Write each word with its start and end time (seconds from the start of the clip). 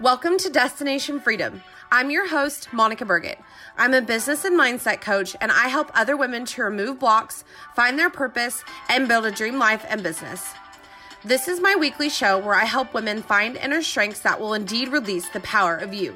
Welcome 0.00 0.38
to 0.38 0.48
Destination 0.48 1.18
Freedom. 1.18 1.60
I'm 1.90 2.12
your 2.12 2.28
host, 2.28 2.72
Monica 2.72 3.04
Burgat. 3.04 3.42
I'm 3.76 3.94
a 3.94 4.00
business 4.00 4.44
and 4.44 4.56
mindset 4.56 5.00
coach, 5.00 5.34
and 5.40 5.50
I 5.50 5.66
help 5.66 5.90
other 5.92 6.16
women 6.16 6.44
to 6.44 6.62
remove 6.62 7.00
blocks, 7.00 7.42
find 7.74 7.98
their 7.98 8.08
purpose, 8.08 8.62
and 8.88 9.08
build 9.08 9.26
a 9.26 9.32
dream 9.32 9.58
life 9.58 9.84
and 9.88 10.00
business. 10.00 10.52
This 11.24 11.48
is 11.48 11.58
my 11.58 11.74
weekly 11.74 12.08
show 12.08 12.38
where 12.38 12.54
I 12.54 12.64
help 12.64 12.94
women 12.94 13.22
find 13.22 13.56
inner 13.56 13.82
strengths 13.82 14.20
that 14.20 14.40
will 14.40 14.54
indeed 14.54 14.86
release 14.86 15.28
the 15.30 15.40
power 15.40 15.76
of 15.76 15.92
you. 15.92 16.14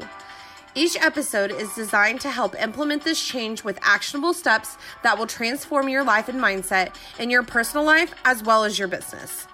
Each 0.77 0.97
episode 1.03 1.51
is 1.51 1.75
designed 1.75 2.21
to 2.21 2.31
help 2.31 2.55
implement 2.63 3.03
this 3.03 3.21
change 3.21 3.65
with 3.65 3.81
actionable 3.83 4.33
steps 4.33 4.77
that 5.03 5.19
will 5.19 5.27
transform 5.27 5.89
your 5.89 6.05
life 6.05 6.29
and 6.29 6.41
mindset 6.41 6.95
in 7.19 7.31
your 7.31 7.43
personal 7.43 7.85
life 7.85 8.15
as 8.25 8.45
well 8.45 8.63
as 8.63 8.79
your 8.79 8.87
business. 8.87 9.49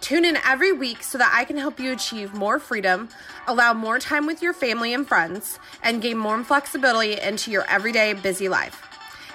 Tune 0.00 0.24
in 0.24 0.38
every 0.46 0.72
week 0.72 1.02
so 1.02 1.18
that 1.18 1.32
I 1.34 1.44
can 1.44 1.58
help 1.58 1.78
you 1.78 1.92
achieve 1.92 2.32
more 2.32 2.58
freedom, 2.58 3.08
allow 3.46 3.74
more 3.74 3.98
time 3.98 4.26
with 4.26 4.42
your 4.42 4.52
family 4.52 4.94
and 4.94 5.06
friends, 5.06 5.58
and 5.82 6.00
gain 6.00 6.16
more 6.16 6.42
flexibility 6.42 7.20
into 7.20 7.50
your 7.50 7.64
everyday 7.68 8.14
busy 8.14 8.48
life. 8.48 8.82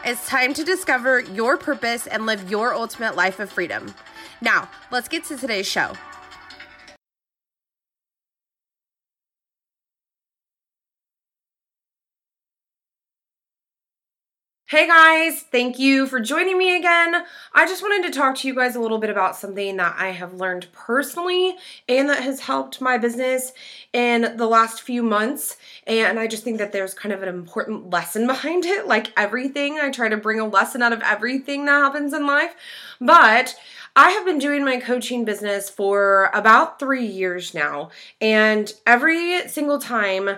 It's 0.03 0.27
time 0.27 0.53
to 0.55 0.63
discover 0.63 1.19
your 1.19 1.57
purpose 1.57 2.07
and 2.07 2.25
live 2.25 2.49
your 2.49 2.73
ultimate 2.73 3.15
life 3.15 3.39
of 3.39 3.51
freedom. 3.51 3.93
Now, 4.41 4.69
let's 4.91 5.07
get 5.07 5.23
to 5.25 5.37
today's 5.37 5.67
show. 5.67 5.93
Hey 14.75 14.87
guys, 14.87 15.39
thank 15.39 15.79
you 15.79 16.05
for 16.05 16.19
joining 16.19 16.57
me 16.57 16.75
again. 16.75 17.23
I 17.53 17.65
just 17.65 17.81
wanted 17.81 18.11
to 18.11 18.19
talk 18.19 18.35
to 18.35 18.47
you 18.49 18.53
guys 18.53 18.75
a 18.75 18.81
little 18.81 18.97
bit 18.97 19.09
about 19.09 19.37
something 19.37 19.77
that 19.77 19.95
I 19.97 20.07
have 20.07 20.33
learned 20.33 20.67
personally 20.73 21.55
and 21.87 22.09
that 22.09 22.23
has 22.23 22.41
helped 22.41 22.81
my 22.81 22.97
business 22.97 23.53
in 23.93 24.35
the 24.35 24.47
last 24.47 24.81
few 24.81 25.01
months. 25.01 25.55
And 25.87 26.19
I 26.19 26.27
just 26.27 26.43
think 26.43 26.57
that 26.57 26.73
there's 26.73 26.93
kind 26.93 27.13
of 27.13 27.23
an 27.23 27.29
important 27.29 27.89
lesson 27.89 28.27
behind 28.27 28.65
it. 28.65 28.85
Like 28.85 29.17
everything, 29.17 29.79
I 29.79 29.91
try 29.91 30.09
to 30.09 30.17
bring 30.17 30.41
a 30.41 30.45
lesson 30.45 30.81
out 30.81 30.91
of 30.91 31.01
everything 31.03 31.63
that 31.63 31.71
happens 31.71 32.11
in 32.11 32.27
life. 32.27 32.53
But 32.99 33.55
I 33.95 34.09
have 34.09 34.25
been 34.25 34.39
doing 34.39 34.65
my 34.65 34.81
coaching 34.81 35.23
business 35.23 35.69
for 35.69 36.29
about 36.33 36.79
three 36.79 37.05
years 37.05 37.53
now. 37.53 37.91
And 38.19 38.73
every 38.85 39.47
single 39.47 39.79
time, 39.79 40.31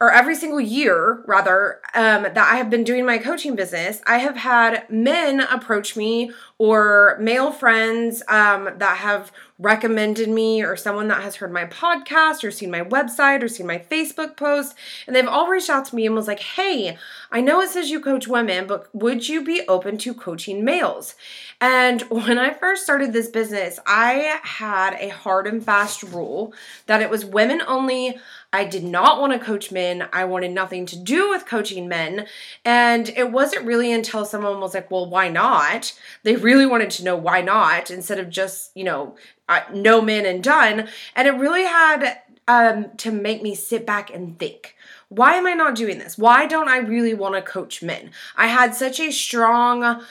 or 0.00 0.12
every 0.12 0.34
single 0.34 0.60
year 0.60 1.22
rather 1.26 1.80
um, 1.94 2.22
that 2.22 2.38
i 2.38 2.56
have 2.56 2.70
been 2.70 2.84
doing 2.84 3.04
my 3.04 3.18
coaching 3.18 3.56
business 3.56 4.00
i 4.06 4.18
have 4.18 4.36
had 4.36 4.88
men 4.90 5.40
approach 5.40 5.96
me 5.96 6.30
or 6.58 7.18
male 7.20 7.52
friends 7.52 8.22
um, 8.28 8.70
that 8.78 8.96
have 8.98 9.30
recommended 9.58 10.28
me 10.28 10.62
or 10.62 10.76
someone 10.76 11.08
that 11.08 11.22
has 11.22 11.36
heard 11.36 11.52
my 11.52 11.64
podcast 11.64 12.44
or 12.44 12.50
seen 12.50 12.70
my 12.70 12.82
website 12.82 13.42
or 13.42 13.48
seen 13.48 13.66
my 13.66 13.78
facebook 13.78 14.36
post. 14.36 14.74
And 15.06 15.16
they've 15.16 15.26
all 15.26 15.48
reached 15.48 15.70
out 15.70 15.86
to 15.86 15.96
me 15.96 16.04
and 16.04 16.14
was 16.14 16.26
like 16.26 16.40
hey 16.40 16.98
i 17.30 17.40
know 17.40 17.60
it 17.60 17.70
says 17.70 17.90
you 17.90 18.00
coach 18.00 18.28
women 18.28 18.66
but 18.66 18.94
would 18.94 19.28
you 19.28 19.42
be 19.42 19.62
open 19.68 19.96
to 19.98 20.14
coaching 20.14 20.64
males? 20.64 21.14
And 21.60 22.02
when 22.10 22.38
i 22.38 22.52
first 22.52 22.84
started 22.84 23.12
this 23.12 23.28
business 23.28 23.78
i 23.86 24.38
had 24.42 24.94
a 24.94 25.08
hard 25.08 25.46
and 25.46 25.64
fast 25.64 26.02
rule 26.02 26.52
that 26.86 27.00
it 27.02 27.10
was 27.10 27.24
women 27.24 27.62
only 27.66 28.18
I 28.52 28.64
did 28.64 28.84
not 28.84 29.20
want 29.20 29.32
to 29.32 29.38
coach 29.38 29.70
men. 29.70 30.08
I 30.12 30.24
wanted 30.24 30.52
nothing 30.52 30.86
to 30.86 30.98
do 30.98 31.30
with 31.30 31.46
coaching 31.46 31.88
men. 31.88 32.26
And 32.64 33.08
it 33.10 33.30
wasn't 33.30 33.66
really 33.66 33.92
until 33.92 34.24
someone 34.24 34.60
was 34.60 34.74
like, 34.74 34.90
well, 34.90 35.08
why 35.08 35.28
not? 35.28 35.98
They 36.22 36.36
really 36.36 36.66
wanted 36.66 36.90
to 36.90 37.04
know 37.04 37.16
why 37.16 37.42
not 37.42 37.90
instead 37.90 38.18
of 38.18 38.30
just, 38.30 38.70
you 38.74 38.84
know, 38.84 39.16
uh, 39.48 39.60
no 39.72 40.00
men 40.00 40.26
and 40.26 40.42
done. 40.42 40.88
And 41.14 41.28
it 41.28 41.32
really 41.32 41.64
had 41.64 42.18
um, 42.48 42.96
to 42.98 43.10
make 43.10 43.42
me 43.42 43.54
sit 43.54 43.84
back 43.84 44.12
and 44.12 44.38
think 44.38 44.76
why 45.08 45.34
am 45.34 45.46
I 45.46 45.54
not 45.54 45.76
doing 45.76 45.98
this? 45.98 46.18
Why 46.18 46.46
don't 46.46 46.68
I 46.68 46.78
really 46.78 47.14
want 47.14 47.36
to 47.36 47.42
coach 47.42 47.82
men? 47.82 48.10
I 48.36 48.48
had 48.48 48.74
such 48.74 48.98
a 48.98 49.12
strong 49.12 50.02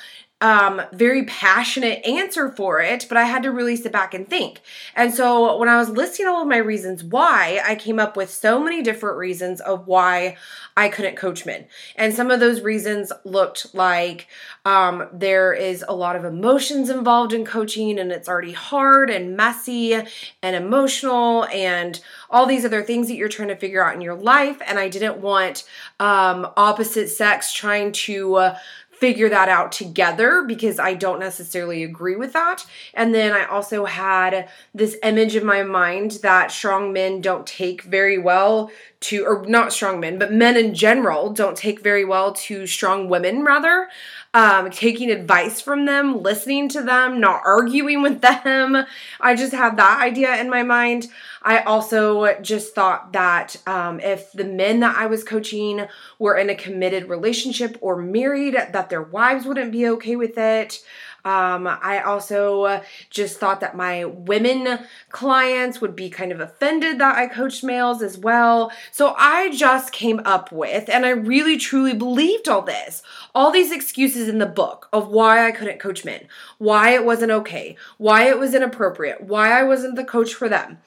um, 0.41 0.81
very 0.91 1.23
passionate 1.25 2.05
answer 2.05 2.49
for 2.49 2.81
it, 2.81 3.05
but 3.07 3.17
I 3.17 3.23
had 3.23 3.43
to 3.43 3.51
really 3.51 3.77
sit 3.77 3.93
back 3.93 4.13
and 4.13 4.27
think. 4.27 4.61
And 4.93 5.13
so 5.13 5.57
when 5.57 5.69
I 5.69 5.77
was 5.77 5.89
listing 5.89 6.27
all 6.27 6.41
of 6.41 6.47
my 6.47 6.57
reasons 6.57 7.03
why, 7.03 7.61
I 7.65 7.75
came 7.75 7.99
up 7.99 8.17
with 8.17 8.29
so 8.29 8.61
many 8.61 8.83
different 8.83 9.17
reasons 9.17 9.61
of 9.61 9.87
why 9.87 10.35
I 10.75 10.89
couldn't 10.89 11.15
coach 11.15 11.45
men. 11.45 11.67
And 11.95 12.13
some 12.13 12.31
of 12.31 12.41
those 12.41 12.59
reasons 12.59 13.13
looked 13.23 13.73
like 13.73 14.27
um, 14.65 15.07
there 15.13 15.53
is 15.53 15.85
a 15.87 15.95
lot 15.95 16.17
of 16.17 16.25
emotions 16.25 16.89
involved 16.89 17.31
in 17.31 17.45
coaching, 17.45 17.97
and 17.97 18.11
it's 18.11 18.27
already 18.27 18.51
hard 18.51 19.09
and 19.09 19.37
messy 19.37 19.93
and 19.93 20.55
emotional, 20.55 21.45
and 21.45 22.01
all 22.29 22.45
these 22.45 22.65
other 22.65 22.83
things 22.83 23.07
that 23.07 23.15
you're 23.15 23.29
trying 23.29 23.47
to 23.47 23.55
figure 23.55 23.83
out 23.83 23.95
in 23.95 24.01
your 24.01 24.15
life. 24.15 24.61
And 24.67 24.77
I 24.77 24.89
didn't 24.89 25.19
want 25.19 25.63
um, 25.99 26.45
opposite 26.57 27.07
sex 27.07 27.53
trying 27.53 27.93
to 27.93 28.35
uh, 28.35 28.57
figure 28.99 29.29
that 29.29 29.49
out 29.49 29.71
together 29.71 30.43
because 30.47 30.79
I 30.79 30.93
don't 30.93 31.19
necessarily 31.19 31.83
agree 31.83 32.15
with 32.15 32.33
that. 32.33 32.65
And 32.93 33.13
then 33.13 33.33
I 33.33 33.45
also 33.45 33.85
had 33.85 34.47
this 34.73 34.97
image 35.03 35.35
in 35.35 35.45
my 35.45 35.63
mind 35.63 36.11
that 36.23 36.51
strong 36.51 36.93
men 36.93 37.21
don't 37.21 37.45
take 37.45 37.81
very 37.83 38.17
well 38.17 38.71
to, 39.05 39.25
or 39.25 39.45
not 39.47 39.73
strong 39.73 39.99
men, 39.99 40.17
but 40.19 40.31
men 40.31 40.57
in 40.57 40.73
general 40.73 41.31
don't 41.31 41.57
take 41.57 41.81
very 41.81 42.05
well 42.05 42.33
to 42.33 42.67
strong 42.67 43.09
women, 43.09 43.43
rather. 43.43 43.89
Um, 44.33 44.69
taking 44.69 45.11
advice 45.11 45.61
from 45.61 45.85
them, 45.85 46.21
listening 46.21 46.67
to 46.69 46.83
them, 46.83 47.21
not 47.21 47.41
arguing 47.45 48.01
with 48.01 48.19
them. 48.19 48.85
I 49.21 49.33
just 49.33 49.53
had 49.53 49.77
that 49.77 50.01
idea 50.01 50.35
in 50.35 50.49
my 50.49 50.61
mind. 50.61 51.07
I 51.41 51.59
also 51.59 52.37
just 52.41 52.75
thought 52.75 53.13
that 53.13 53.55
um, 53.65 54.01
if 54.01 54.33
the 54.33 54.43
men 54.43 54.81
that 54.81 54.97
I 54.97 55.05
was 55.05 55.23
coaching 55.23 55.85
were 56.19 56.35
in 56.35 56.49
a 56.49 56.55
committed 56.55 57.07
relationship 57.07 57.77
or 57.79 57.95
married, 57.95 58.55
that 58.55 58.89
their 58.89 59.03
wives 59.03 59.45
wouldn't 59.45 59.71
be 59.71 59.87
okay 59.87 60.17
with 60.17 60.37
it. 60.37 60.83
Um, 61.25 61.67
I 61.67 62.01
also 62.05 62.81
just 63.09 63.39
thought 63.39 63.59
that 63.61 63.75
my 63.75 64.05
women 64.05 64.79
clients 65.09 65.81
would 65.81 65.95
be 65.95 66.09
kind 66.09 66.31
of 66.31 66.39
offended 66.39 66.99
that 66.99 67.17
I 67.17 67.25
coached 67.25 67.63
males 67.63 68.03
as 68.03 68.15
well. 68.15 68.71
So 68.91 69.15
I 69.17 69.49
just 69.49 69.91
came 69.91 70.21
up 70.23 70.51
with, 70.51 70.87
and 70.87 71.03
I 71.03 71.09
really 71.09 71.57
truly 71.57 71.95
believed 71.95 72.47
all 72.47 72.61
this, 72.61 73.01
all 73.33 73.49
these 73.49 73.71
excuses 73.71 74.29
in 74.29 74.37
the 74.37 74.45
book 74.45 74.87
of 74.93 75.07
why 75.07 75.47
I 75.47 75.51
couldn't 75.51 75.79
coach 75.79 76.05
men, 76.05 76.27
why 76.59 76.91
it 76.91 77.03
wasn't 77.03 77.31
okay, 77.31 77.75
why 77.97 78.29
it 78.29 78.37
was 78.37 78.53
inappropriate, 78.53 79.21
why 79.21 79.59
I 79.59 79.63
wasn't 79.63 79.95
the 79.95 80.05
coach 80.05 80.35
for 80.35 80.47
them. 80.47 80.77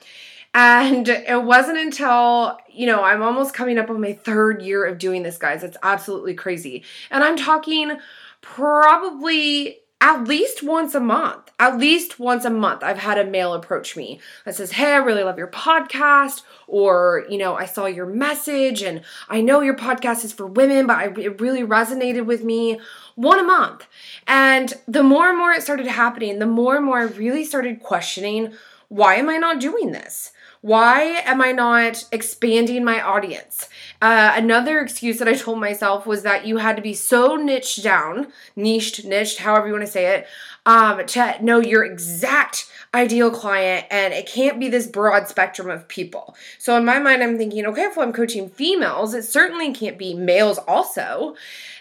And 0.55 1.09
it 1.09 1.43
wasn't 1.43 1.79
until, 1.79 2.59
you 2.69 2.87
know, 2.87 3.03
I'm 3.03 3.23
almost 3.23 3.55
coming 3.55 3.77
up 3.77 3.91
on 3.91 4.01
my 4.01 4.13
third 4.13 4.63
year 4.63 4.87
of 4.87 4.99
doing 4.99 5.25
this, 5.25 5.37
guys. 5.37 5.63
It's 5.65 5.77
absolutely 5.83 6.35
crazy. 6.35 6.85
And 7.11 7.23
I'm 7.23 7.37
talking 7.37 7.99
probably 8.41 9.81
at 10.01 10.25
least 10.25 10.63
once 10.63 10.95
a 10.95 11.01
month. 11.01 11.51
At 11.59 11.77
least 11.77 12.21
once 12.21 12.45
a 12.45 12.51
month, 12.51 12.85
I've 12.85 12.99
had 12.99 13.19
a 13.19 13.25
male 13.25 13.53
approach 13.53 13.97
me 13.97 14.21
that 14.45 14.55
says, 14.55 14.73
Hey, 14.73 14.93
I 14.93 14.99
really 14.99 15.25
love 15.25 15.39
your 15.39 15.49
podcast. 15.49 16.43
Or, 16.69 17.27
you 17.29 17.39
know, 17.39 17.57
I 17.57 17.65
saw 17.65 17.87
your 17.87 18.07
message 18.07 18.83
and 18.83 19.03
I 19.29 19.41
know 19.41 19.61
your 19.61 19.75
podcast 19.77 20.25
is 20.25 20.33
for 20.33 20.47
women, 20.47 20.87
but 20.87 20.99
I, 20.99 21.05
it 21.21 21.41
really 21.41 21.63
resonated 21.63 22.27
with 22.27 22.45
me. 22.45 22.81
One 23.17 23.41
a 23.41 23.43
month. 23.43 23.87
And 24.27 24.73
the 24.87 25.03
more 25.03 25.29
and 25.29 25.39
more 25.39 25.51
it 25.51 25.63
started 25.63 25.87
happening, 25.87 26.39
the 26.39 26.47
more 26.47 26.77
and 26.77 26.85
more 26.85 27.01
I 27.01 27.05
really 27.05 27.45
started 27.45 27.81
questioning 27.81 28.53
why 28.89 29.17
am 29.17 29.29
I 29.29 29.37
not 29.37 29.61
doing 29.61 29.93
this? 29.93 30.33
Why 30.61 31.23
am 31.25 31.41
I 31.43 31.53
not 31.53 32.05
expanding 32.11 32.85
my 32.85 33.01
audience? 33.01 33.69
Uh, 34.01 34.33
another 34.37 34.81
excuse 34.81 35.19
that 35.19 35.27
I 35.27 35.35
told 35.35 35.59
myself 35.59 36.07
was 36.07 36.23
that 36.23 36.47
you 36.47 36.59
had 36.59 36.77
to 36.77 36.83
be 36.83 36.95
so 36.95 37.35
niched 37.35 37.83
down, 37.83 38.29
niched, 38.55 39.05
niched, 39.05 39.39
however 39.39 39.67
you 39.67 39.73
want 39.73 39.87
to 39.87 39.91
say 39.91 40.07
it, 40.15 40.27
um, 40.67 41.05
to 41.05 41.45
know 41.45 41.59
your 41.59 41.85
exact 41.85 42.71
ideal 42.95 43.31
client 43.31 43.87
and 43.91 44.15
it 44.15 44.27
can't 44.27 44.61
be 44.61 44.69
this 44.69 44.87
broad 44.87 45.29
spectrum 45.29 45.69
of 45.69 45.89
people. 45.89 46.37
So 46.59 46.77
in 46.77 46.85
my 46.85 46.99
mind, 46.99 47.23
I'm 47.23 47.37
thinking, 47.37 47.67
okay, 47.67 47.83
if 47.83 47.99
I'm 47.99 48.13
coaching 48.13 48.49
females, 48.49 49.15
it 49.15 49.25
certainly 49.25 49.73
can't 49.73 49.99
be 49.99 50.15
males 50.15 50.59
also. 50.59 51.35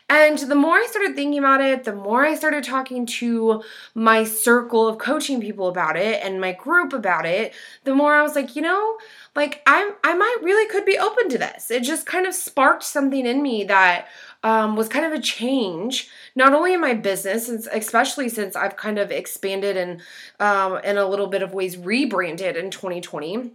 And 0.09 0.37
the 0.37 0.55
more 0.55 0.75
I 0.75 0.87
started 0.89 1.15
thinking 1.15 1.39
about 1.39 1.59
it, 1.59 1.83
the 1.83 1.93
more 1.93 2.25
I 2.25 2.35
started 2.35 2.63
talking 2.63 3.05
to 3.05 3.61
my 3.93 4.23
circle 4.23 4.87
of 4.87 4.99
coaching 4.99 5.41
people 5.41 5.67
about 5.67 5.97
it 5.97 6.23
and 6.23 6.39
my 6.39 6.53
group 6.53 6.93
about 6.93 7.25
it, 7.25 7.53
the 7.83 7.93
more 7.93 8.13
I 8.13 8.21
was 8.21 8.33
like, 8.33 8.55
you 8.55 8.61
know, 8.61 8.97
like 9.37 9.61
I 9.65 9.93
I 10.03 10.15
might 10.15 10.37
really 10.41 10.69
could 10.69 10.83
be 10.83 10.97
open 10.97 11.29
to 11.29 11.37
this. 11.37 11.71
It 11.71 11.83
just 11.83 12.05
kind 12.05 12.27
of 12.27 12.33
sparked 12.33 12.83
something 12.83 13.25
in 13.25 13.41
me 13.41 13.63
that 13.63 14.07
um, 14.43 14.75
was 14.75 14.89
kind 14.89 15.05
of 15.05 15.13
a 15.13 15.21
change, 15.21 16.09
not 16.35 16.53
only 16.53 16.73
in 16.73 16.81
my 16.81 16.93
business, 16.93 17.47
especially 17.47 18.27
since 18.27 18.55
I've 18.55 18.75
kind 18.75 18.99
of 18.99 19.11
expanded 19.11 19.77
and 19.77 20.01
um, 20.41 20.79
in 20.83 20.97
a 20.97 21.07
little 21.07 21.27
bit 21.27 21.41
of 21.41 21.53
ways 21.53 21.77
rebranded 21.77 22.57
in 22.57 22.69
2020 22.71 23.51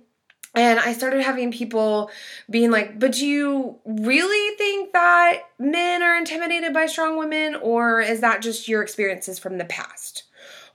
and 0.54 0.78
I 0.78 0.92
started 0.92 1.22
having 1.22 1.50
people 1.50 2.10
being 2.50 2.70
like, 2.70 2.98
but 2.98 3.12
do 3.12 3.26
you 3.26 3.78
really 3.86 4.56
think 4.56 4.92
that 4.92 5.44
men 5.58 6.02
are 6.02 6.16
intimidated 6.16 6.74
by 6.74 6.86
strong 6.86 7.16
women, 7.16 7.54
or 7.54 8.02
is 8.02 8.20
that 8.20 8.42
just 8.42 8.68
your 8.68 8.82
experiences 8.82 9.38
from 9.38 9.56
the 9.56 9.64
past? 9.64 10.24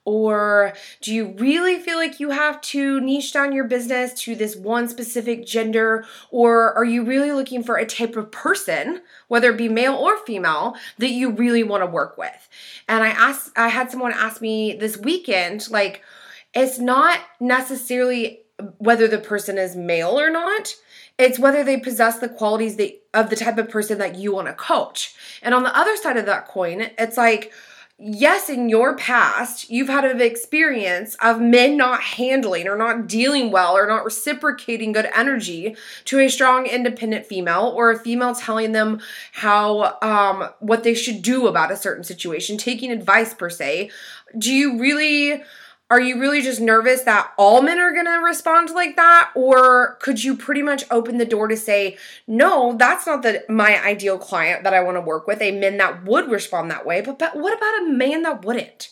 Or 0.07 0.71
do 1.01 1.13
you 1.13 1.36
really 1.38 1.80
feel 1.80 1.98
like 1.98 2.21
you 2.21 2.30
have 2.30 2.62
to 2.62 3.01
niche 3.01 3.33
down 3.33 3.51
your 3.51 3.65
business 3.65 4.13
to 4.21 4.36
this 4.36 4.56
one 4.56 4.88
specific 4.88 5.45
gender? 5.45 6.06
Or 6.31 6.74
are 6.75 6.86
you 6.86 7.04
really 7.04 7.33
looking 7.33 7.62
for 7.62 7.75
a 7.75 7.86
type 7.86 8.15
of 8.15 8.31
person, 8.31 9.01
whether 9.27 9.51
it 9.51 9.57
be 9.57 9.68
male 9.68 9.95
or 9.95 10.18
female, 10.19 10.77
that 10.98 11.09
you 11.09 11.31
really 11.31 11.62
want 11.62 11.83
to 11.83 11.88
work 11.88 12.18
with? 12.18 12.48
And 12.88 13.04
I 13.04 13.09
asked, 13.09 13.51
I 13.57 13.68
had 13.68 13.92
someone 13.92 14.13
ask 14.13 14.39
me 14.39 14.71
this 14.71 14.95
weekend, 14.95 15.69
like, 15.69 16.04
it's 16.54 16.80
not 16.80 17.19
necessarily 17.42 18.44
whether 18.77 19.09
the 19.09 19.19
person 19.19 19.57
is 19.57 19.75
male 19.75 20.18
or 20.18 20.30
not 20.30 20.74
it's 21.19 21.39
whether 21.39 21.63
they 21.63 21.80
possess 21.80 22.19
the 22.19 22.30
qualities 22.30 22.75
that, 22.75 22.92
of 23.13 23.31
the 23.31 23.36
type 23.36 23.57
of 23.57 23.69
person 23.69 23.98
that 23.98 24.15
you 24.15 24.31
want 24.31 24.48
to 24.48 24.54
coach. 24.54 25.15
And 25.42 25.56
on 25.56 25.63
the 25.63 25.75
other 25.75 25.98
side 25.98 26.15
of 26.15 26.27
that 26.27 26.48
coin, 26.48 26.92
it's 27.00 27.18
like, 27.18 27.51
yes, 27.99 28.49
in 28.49 28.69
your 28.69 28.95
past, 28.95 29.69
you've 29.69 29.89
had 29.89 30.05
an 30.05 30.21
experience 30.21 31.15
of 31.21 31.41
men 31.41 31.75
not 31.77 32.01
handling 32.01 32.67
or 32.67 32.77
not 32.77 33.07
dealing 33.07 33.51
well 33.51 33.75
or 33.75 33.88
not 33.88 34.05
reciprocating 34.05 34.91
good 34.91 35.09
energy 35.15 35.75
to 36.05 36.19
a 36.19 36.29
strong, 36.29 36.67
independent 36.67 37.25
female, 37.25 37.73
or 37.75 37.91
a 37.91 37.97
female 37.97 38.35
telling 38.35 38.71
them 38.71 38.99
how, 39.31 39.97
um, 40.01 40.49
what 40.59 40.83
they 40.83 40.94
should 40.94 41.21
do 41.21 41.47
about 41.47 41.71
a 41.71 41.77
certain 41.77 42.03
situation, 42.03 42.57
taking 42.57 42.91
advice 42.91 43.33
per 43.33 43.49
se. 43.49 43.89
Do 44.38 44.53
you 44.53 44.79
really 44.79 45.44
are 45.89 46.01
you 46.01 46.19
really 46.19 46.41
just 46.41 46.59
nervous 46.59 47.03
that 47.03 47.31
all 47.37 47.61
men 47.61 47.79
are 47.79 47.93
going 47.93 48.05
to 48.05 48.21
respond 48.23 48.69
like 48.71 48.95
that? 48.97 49.31
Or 49.35 49.95
could 50.01 50.23
you 50.23 50.35
pretty 50.35 50.61
much 50.61 50.83
open 50.91 51.17
the 51.17 51.25
door 51.25 51.47
to 51.47 51.57
say 51.57 51.97
no 52.27 52.75
that's 52.77 53.05
not 53.07 53.21
the 53.23 53.43
my 53.49 53.81
ideal 53.83 54.17
client 54.17 54.63
that 54.63 54.73
i 54.73 54.81
want 54.81 54.97
to 54.97 55.01
work 55.01 55.27
with 55.27 55.41
a 55.41 55.51
man 55.51 55.77
that 55.77 56.03
would 56.03 56.29
respond 56.29 56.69
that 56.69 56.85
way 56.85 57.01
but, 57.01 57.17
but 57.17 57.35
what 57.35 57.57
about 57.57 57.81
a 57.81 57.91
man 57.91 58.21
that 58.23 58.43
wouldn't 58.43 58.89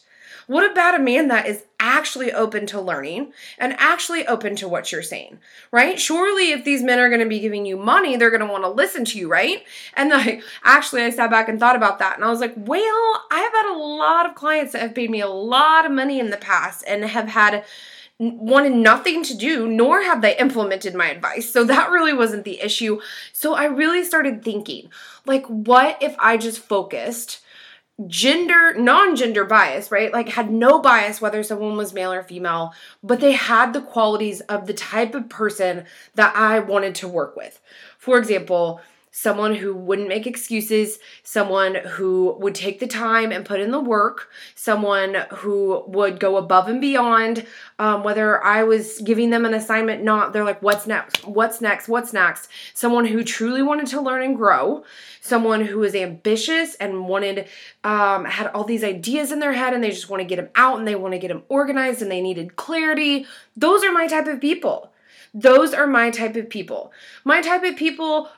what 0.47 0.69
about 0.69 0.95
a 0.95 1.03
man 1.03 1.27
that 1.30 1.47
is 1.47 1.63
actually 1.80 2.31
open 2.31 2.65
to 2.68 2.80
learning 2.80 3.33
and 3.57 3.74
actually 3.77 4.25
open 4.27 4.56
to 4.56 4.68
what 4.68 4.92
you're 4.92 5.01
saying, 5.01 5.39
right? 5.71 6.00
Surely, 6.00 6.51
if 6.51 6.63
these 6.63 6.83
men 6.83 7.00
are 7.00 7.09
going 7.09 7.21
to 7.21 7.27
be 7.27 7.39
giving 7.39 7.65
you 7.65 7.77
money, 7.77 8.15
they're 8.15 8.30
going 8.30 8.45
to 8.45 8.51
want 8.51 8.63
to 8.63 8.69
listen 8.69 9.06
to 9.06 9.18
you, 9.18 9.27
right? 9.27 9.63
And 9.95 10.09
like, 10.09 10.44
actually, 10.63 11.03
I 11.03 11.09
sat 11.09 11.30
back 11.30 11.50
and 11.50 11.59
thought 11.59 11.75
about 11.75 12.00
that, 12.00 12.15
and 12.15 12.24
I 12.24 12.30
was 12.30 12.39
like, 12.39 12.53
well, 12.56 13.24
I've 13.31 13.51
had 13.51 13.74
a 13.74 13.77
lot 13.77 14.25
of 14.25 14.36
clients 14.36 14.74
that 14.74 14.81
have 14.81 14.95
paid 14.95 15.09
me 15.09 15.21
a 15.21 15.27
lot 15.27 15.86
of 15.86 15.92
money 15.92 16.19
in 16.19 16.30
the 16.30 16.38
past 16.38 16.83
and 16.88 17.03
have 17.03 17.30
had 17.30 17.65
wanted 18.18 18.71
nothing 18.71 19.24
to 19.24 19.36
do, 19.36 19.68
nor 19.68 20.01
have 20.01 20.21
they 20.21 20.38
implemented 20.38 20.95
my 20.95 21.09
advice. 21.09 21.51
So 21.51 21.65
that 21.65 21.89
really 21.89 22.13
wasn't 22.13 22.45
the 22.45 22.62
issue. 22.62 23.01
So 23.33 23.56
I 23.56 23.65
really 23.65 24.06
started 24.06 24.42
thinking, 24.42 24.89
like, 25.25 25.45
what 25.47 26.01
if 26.01 26.15
I 26.18 26.38
just 26.38 26.59
focused? 26.59 27.42
Gender 28.07 28.74
non-gender 28.75 29.45
bias 29.45 29.89
right? 29.92 30.12
Like 30.12 30.30
had 30.30 30.51
no 30.51 30.81
bias 30.81 31.21
whether 31.21 31.44
someone 31.44 31.77
was 31.77 31.94
male 31.94 32.12
or 32.12 32.24
female 32.24 32.74
but 33.03 33.19
they 33.21 33.31
had 33.31 33.74
the 33.74 33.81
qualities 33.81 34.42
of 34.42 34.68
the 34.68 34.74
type 34.74 35.15
of 35.15 35.30
person 35.30 35.86
that 36.15 36.36
i 36.36 36.59
wanted 36.59 36.95
to 36.95 37.07
work 37.07 37.36
with. 37.36 37.62
For 37.97 38.18
example 38.18 38.81
someone 39.18 39.56
who 39.56 39.74
wouldn't 39.74 40.10
make 40.10 40.28
excuses, 40.28 41.00
someone 41.24 41.76
who 41.76 42.36
would 42.38 42.54
take 42.54 42.82
the 42.82 42.86
time 42.86 43.32
and 43.32 43.46
put 43.46 43.62
in 43.62 43.72
the 43.72 43.80
work, 43.80 44.30
someone 44.56 45.16
who 45.36 45.82
would 45.88 46.20
go 46.20 46.36
above 46.36 46.68
and 46.68 46.82
beyond. 46.82 47.48
Um, 47.80 48.04
whether 48.04 48.44
I 48.44 48.64
was 48.64 49.00
giving 49.00 49.30
them 49.30 49.46
an 49.46 49.54
assignment, 49.54 50.04
not, 50.04 50.34
they're 50.34 50.44
like, 50.44 50.62
what's 50.62 50.86
next? 50.86 51.26
What's 51.26 51.62
next? 51.62 51.88
What's 51.88 52.12
next? 52.12 52.50
Someone 52.74 53.06
who 53.06 53.24
truly 53.24 53.62
wanted 53.62 53.88
to 53.88 54.02
learn 54.02 54.22
and 54.22 54.36
grow, 54.36 54.84
someone 55.22 55.62
who 55.62 55.80
was 55.80 55.96
ambitious 55.96 56.76
and 56.76 57.08
wanted, 57.08 57.48
um, 57.86 58.26
had 58.26 58.48
all 58.48 58.66
these 58.66 58.84
ideas 58.84 59.32
in 59.32 59.40
their 59.40 59.54
head 59.54 59.74
and 59.74 59.82
they 59.82 59.92
just 59.92 60.10
want 60.10 60.20
to 60.20 60.28
get 60.28 60.36
them 60.36 60.50
out 60.56 60.78
and 60.78 60.86
they 60.86 60.96
want 60.96 61.14
to 61.14 61.20
get 61.20 61.30
them 61.30 61.44
organized 61.48 62.02
and 62.02 62.12
they 62.12 62.22
needed 62.22 62.58
clarity. 62.58 63.26
Those 63.56 63.82
are 63.82 63.94
my 63.94 64.08
type 64.08 64.28
of 64.28 64.42
people. 64.42 64.92
Those 65.34 65.74
are 65.74 65.88
my 65.88 66.12
type 66.12 66.36
of 66.36 66.50
people. 66.50 66.92
My 67.24 67.42
type 67.42 67.64
of 67.64 67.78
people 67.78 68.30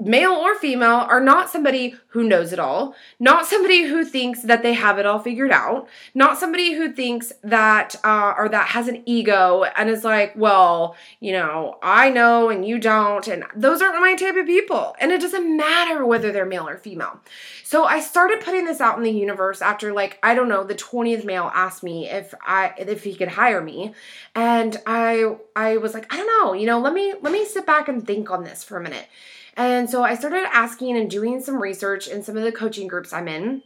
male 0.00 0.32
or 0.32 0.56
female, 0.56 1.06
are 1.08 1.20
not 1.20 1.48
somebody 1.48 1.94
who 2.08 2.24
knows 2.24 2.52
it 2.52 2.58
all, 2.58 2.94
not 3.20 3.46
somebody 3.46 3.84
who 3.84 4.04
thinks 4.04 4.42
that 4.42 4.62
they 4.64 4.72
have 4.72 4.98
it 4.98 5.06
all 5.06 5.20
figured 5.20 5.52
out, 5.52 5.88
not 6.12 6.38
somebody 6.38 6.74
who 6.74 6.92
thinks 6.92 7.32
that, 7.42 7.94
uh, 8.02 8.34
or 8.36 8.48
that 8.48 8.68
has 8.68 8.88
an 8.88 9.02
ego 9.06 9.64
and 9.76 9.88
is 9.88 10.02
like, 10.02 10.34
well, 10.34 10.96
you 11.20 11.30
know, 11.30 11.78
I 11.82 12.10
know 12.10 12.48
and 12.48 12.66
you 12.66 12.80
don't. 12.80 13.28
And 13.28 13.44
those 13.54 13.80
aren't 13.80 14.00
my 14.00 14.16
type 14.16 14.34
of 14.34 14.46
people. 14.46 14.96
And 14.98 15.12
it 15.12 15.20
doesn't 15.20 15.56
matter 15.56 16.04
whether 16.04 16.32
they're 16.32 16.44
male 16.44 16.68
or 16.68 16.76
female. 16.76 17.20
So 17.62 17.84
I 17.84 18.00
started 18.00 18.40
putting 18.40 18.64
this 18.64 18.80
out 18.80 18.98
in 18.98 19.04
the 19.04 19.10
universe 19.10 19.62
after, 19.62 19.92
like, 19.92 20.18
I 20.22 20.34
don't 20.34 20.48
know, 20.48 20.64
the 20.64 20.74
20th 20.74 21.24
male 21.24 21.50
asked 21.54 21.82
me 21.84 22.10
if 22.10 22.34
I, 22.42 22.74
if 22.76 23.04
he 23.04 23.14
could 23.14 23.28
hire 23.28 23.62
me. 23.62 23.94
And 24.34 24.76
I, 24.84 25.36
I 25.54 25.76
was 25.76 25.94
like, 25.94 26.12
I 26.12 26.16
don't 26.16 26.26
know, 26.26 26.52
you 26.54 26.66
know, 26.66 26.80
let 26.80 26.92
me, 26.92 27.14
let 27.22 27.32
me 27.32 27.44
sit 27.44 27.66
back 27.66 27.88
and 27.88 28.04
think 28.04 28.30
on 28.30 28.42
this 28.42 28.64
for 28.64 28.76
a 28.76 28.82
minute. 28.82 29.06
And 29.56 29.88
so 29.88 30.02
I 30.02 30.14
started 30.14 30.46
asking 30.52 30.96
and 30.96 31.10
doing 31.10 31.40
some 31.40 31.62
research 31.62 32.08
in 32.08 32.22
some 32.22 32.36
of 32.36 32.42
the 32.42 32.52
coaching 32.52 32.88
groups 32.88 33.12
I'm 33.12 33.28
in. 33.28 33.62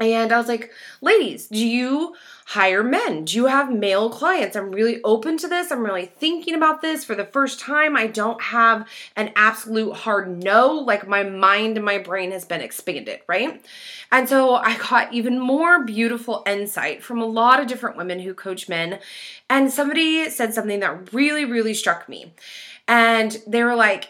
And 0.00 0.32
I 0.32 0.38
was 0.38 0.48
like, 0.48 0.72
ladies, 1.00 1.46
do 1.46 1.64
you 1.64 2.16
hire 2.46 2.82
men? 2.82 3.26
Do 3.26 3.36
you 3.36 3.46
have 3.46 3.72
male 3.72 4.10
clients? 4.10 4.56
I'm 4.56 4.72
really 4.72 5.00
open 5.04 5.36
to 5.38 5.46
this. 5.46 5.70
I'm 5.70 5.84
really 5.84 6.06
thinking 6.06 6.54
about 6.54 6.82
this 6.82 7.04
for 7.04 7.14
the 7.14 7.26
first 7.26 7.60
time. 7.60 7.96
I 7.96 8.08
don't 8.08 8.42
have 8.42 8.88
an 9.14 9.30
absolute 9.36 9.94
hard 9.94 10.42
no. 10.42 10.72
Like 10.72 11.06
my 11.06 11.22
mind 11.22 11.76
and 11.76 11.86
my 11.86 11.98
brain 11.98 12.32
has 12.32 12.44
been 12.44 12.60
expanded, 12.60 13.20
right? 13.28 13.64
And 14.10 14.28
so 14.28 14.56
I 14.56 14.76
got 14.78 15.14
even 15.14 15.38
more 15.38 15.84
beautiful 15.84 16.42
insight 16.44 17.04
from 17.04 17.20
a 17.20 17.26
lot 17.26 17.60
of 17.60 17.68
different 17.68 17.96
women 17.96 18.18
who 18.18 18.34
coach 18.34 18.68
men. 18.68 18.98
And 19.48 19.72
somebody 19.72 20.28
said 20.28 20.54
something 20.54 20.80
that 20.80 21.12
really, 21.12 21.44
really 21.44 21.74
struck 21.74 22.08
me. 22.08 22.32
And 22.88 23.40
they 23.46 23.62
were 23.62 23.76
like, 23.76 24.08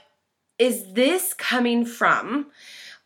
is 0.59 0.93
this 0.93 1.35
coming 1.35 1.85
from 1.85 2.47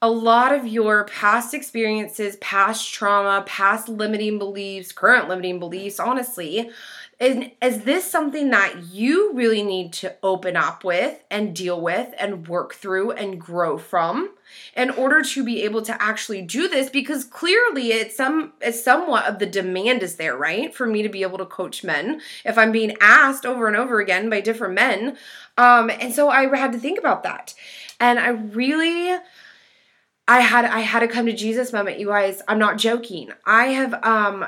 a 0.00 0.10
lot 0.10 0.54
of 0.54 0.66
your 0.66 1.04
past 1.04 1.54
experiences, 1.54 2.36
past 2.36 2.92
trauma, 2.92 3.42
past 3.46 3.88
limiting 3.88 4.38
beliefs, 4.38 4.92
current 4.92 5.28
limiting 5.28 5.58
beliefs, 5.58 5.98
honestly? 5.98 6.70
Is, 7.20 7.46
is 7.60 7.82
this 7.82 8.08
something 8.08 8.50
that 8.50 8.92
you 8.92 9.32
really 9.32 9.64
need 9.64 9.92
to 9.94 10.14
open 10.22 10.56
up 10.56 10.84
with 10.84 11.20
and 11.32 11.54
deal 11.54 11.80
with 11.80 12.14
and 12.16 12.46
work 12.46 12.74
through 12.74 13.10
and 13.10 13.40
grow 13.40 13.76
from 13.76 14.30
in 14.76 14.90
order 14.90 15.22
to 15.22 15.44
be 15.44 15.64
able 15.64 15.82
to 15.82 16.00
actually 16.00 16.42
do 16.42 16.68
this? 16.68 16.88
Because 16.88 17.24
clearly 17.24 17.88
it's 17.88 18.16
some 18.16 18.52
it's 18.60 18.84
somewhat 18.84 19.26
of 19.26 19.40
the 19.40 19.46
demand 19.46 20.04
is 20.04 20.14
there, 20.14 20.36
right? 20.36 20.72
For 20.72 20.86
me 20.86 21.02
to 21.02 21.08
be 21.08 21.22
able 21.22 21.38
to 21.38 21.44
coach 21.44 21.82
men 21.82 22.20
if 22.44 22.56
I'm 22.56 22.70
being 22.70 22.96
asked 23.00 23.44
over 23.44 23.66
and 23.66 23.76
over 23.76 23.98
again 23.98 24.30
by 24.30 24.40
different 24.40 24.74
men. 24.74 25.16
Um, 25.56 25.90
and 25.90 26.14
so 26.14 26.28
I 26.28 26.46
had 26.56 26.72
to 26.72 26.78
think 26.78 27.00
about 27.00 27.24
that. 27.24 27.52
And 27.98 28.20
I 28.20 28.28
really 28.28 29.18
I 30.28 30.40
had 30.40 30.66
I 30.66 30.80
had 30.80 31.02
a 31.02 31.08
come 31.08 31.24
to 31.24 31.32
Jesus 31.32 31.72
moment, 31.72 31.98
you 31.98 32.08
guys. 32.08 32.42
I'm 32.46 32.58
not 32.58 32.76
joking. 32.76 33.30
I 33.46 33.68
have 33.68 33.94
um 34.04 34.46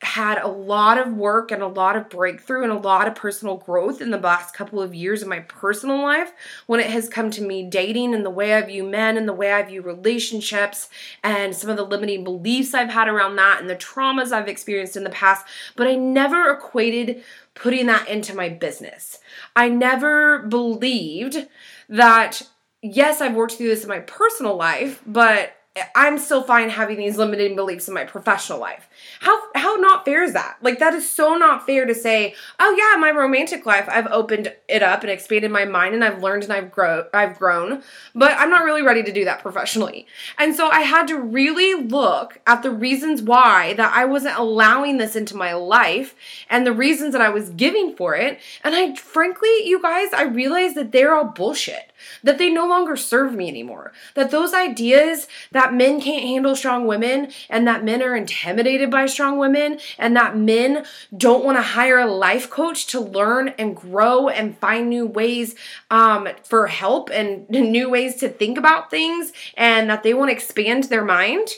had 0.00 0.38
a 0.38 0.48
lot 0.48 0.96
of 0.96 1.12
work 1.12 1.52
and 1.52 1.62
a 1.62 1.66
lot 1.66 1.94
of 1.94 2.08
breakthrough 2.08 2.62
and 2.62 2.72
a 2.72 2.78
lot 2.78 3.06
of 3.06 3.14
personal 3.14 3.58
growth 3.58 4.00
in 4.00 4.10
the 4.10 4.18
last 4.18 4.54
couple 4.54 4.80
of 4.80 4.94
years 4.94 5.22
in 5.22 5.28
my 5.28 5.40
personal 5.40 6.00
life 6.00 6.32
when 6.66 6.80
it 6.80 6.88
has 6.88 7.06
come 7.10 7.30
to 7.30 7.42
me 7.42 7.68
dating 7.68 8.14
and 8.14 8.24
the 8.24 8.30
way 8.30 8.54
I 8.54 8.62
view 8.62 8.82
men 8.82 9.18
and 9.18 9.28
the 9.28 9.34
way 9.34 9.52
I 9.52 9.62
view 9.62 9.82
relationships 9.82 10.88
and 11.22 11.54
some 11.54 11.68
of 11.68 11.76
the 11.76 11.84
limiting 11.84 12.24
beliefs 12.24 12.72
I've 12.72 12.88
had 12.88 13.08
around 13.08 13.36
that 13.36 13.60
and 13.60 13.68
the 13.68 13.76
traumas 13.76 14.32
I've 14.32 14.48
experienced 14.48 14.96
in 14.96 15.04
the 15.04 15.10
past. 15.10 15.44
But 15.76 15.86
I 15.86 15.96
never 15.96 16.50
equated 16.50 17.22
putting 17.52 17.84
that 17.86 18.08
into 18.08 18.34
my 18.34 18.48
business. 18.48 19.18
I 19.54 19.68
never 19.68 20.38
believed 20.38 21.46
that 21.90 22.42
yes, 22.82 23.20
I've 23.20 23.34
worked 23.34 23.54
through 23.54 23.68
this 23.68 23.82
in 23.82 23.88
my 23.88 24.00
personal 24.00 24.56
life, 24.56 25.02
but 25.06 25.52
I'm 25.94 26.18
still 26.18 26.42
fine 26.42 26.70
having 26.70 26.98
these 26.98 27.16
limiting 27.16 27.56
beliefs 27.56 27.88
in 27.88 27.94
my 27.94 28.04
professional 28.04 28.58
life. 28.58 28.88
How 29.20 29.40
how 29.54 29.76
not 29.76 30.04
fair 30.04 30.22
is 30.22 30.32
that? 30.32 30.56
Like 30.62 30.78
that 30.78 30.94
is 30.94 31.10
so 31.10 31.36
not 31.36 31.66
fair 31.66 31.86
to 31.86 31.94
say, 31.94 32.34
"Oh 32.58 32.74
yeah, 32.76 33.00
my 33.00 33.10
romantic 33.10 33.66
life, 33.66 33.86
I've 33.88 34.06
opened 34.08 34.52
it 34.68 34.82
up 34.82 35.02
and 35.02 35.10
expanded 35.10 35.50
my 35.50 35.64
mind 35.64 35.94
and 35.94 36.04
I've 36.04 36.22
learned 36.22 36.44
and 36.44 36.52
I've 36.52 36.70
grown 36.70 37.04
I've 37.12 37.38
grown, 37.38 37.82
but 38.14 38.32
I'm 38.32 38.50
not 38.50 38.64
really 38.64 38.82
ready 38.82 39.02
to 39.02 39.12
do 39.12 39.24
that 39.24 39.42
professionally." 39.42 40.06
And 40.38 40.54
so 40.54 40.68
I 40.68 40.80
had 40.80 41.08
to 41.08 41.18
really 41.18 41.74
look 41.74 42.40
at 42.46 42.62
the 42.62 42.70
reasons 42.70 43.22
why 43.22 43.74
that 43.74 43.92
I 43.94 44.04
wasn't 44.04 44.38
allowing 44.38 44.98
this 44.98 45.16
into 45.16 45.36
my 45.36 45.52
life 45.54 46.14
and 46.48 46.66
the 46.66 46.72
reasons 46.72 47.12
that 47.12 47.22
I 47.22 47.28
was 47.28 47.50
giving 47.50 47.94
for 47.96 48.14
it. 48.14 48.40
And 48.64 48.74
I 48.74 48.94
frankly, 48.94 49.66
you 49.66 49.80
guys, 49.80 50.12
I 50.12 50.24
realized 50.24 50.74
that 50.76 50.92
they're 50.92 51.14
all 51.14 51.24
bullshit 51.24 51.92
that 52.22 52.38
they 52.38 52.50
no 52.50 52.66
longer 52.66 52.96
serve 52.96 53.34
me 53.34 53.48
anymore. 53.48 53.92
That 54.14 54.30
those 54.30 54.54
ideas 54.54 55.28
that 55.52 55.67
men 55.74 56.00
can't 56.00 56.24
handle 56.24 56.56
strong 56.56 56.86
women 56.86 57.30
and 57.48 57.66
that 57.66 57.84
men 57.84 58.02
are 58.02 58.16
intimidated 58.16 58.90
by 58.90 59.06
strong 59.06 59.38
women 59.38 59.78
and 59.98 60.16
that 60.16 60.36
men 60.36 60.84
don't 61.16 61.44
want 61.44 61.58
to 61.58 61.62
hire 61.62 61.98
a 61.98 62.06
life 62.06 62.50
coach 62.50 62.86
to 62.88 63.00
learn 63.00 63.48
and 63.58 63.76
grow 63.76 64.28
and 64.28 64.58
find 64.58 64.88
new 64.88 65.06
ways 65.06 65.54
um, 65.90 66.28
for 66.44 66.66
help 66.66 67.10
and 67.10 67.48
new 67.50 67.90
ways 67.90 68.16
to 68.16 68.28
think 68.28 68.58
about 68.58 68.90
things 68.90 69.32
and 69.56 69.88
that 69.90 70.02
they 70.02 70.14
want 70.14 70.30
to 70.30 70.34
expand 70.34 70.84
their 70.84 71.04
mind. 71.04 71.48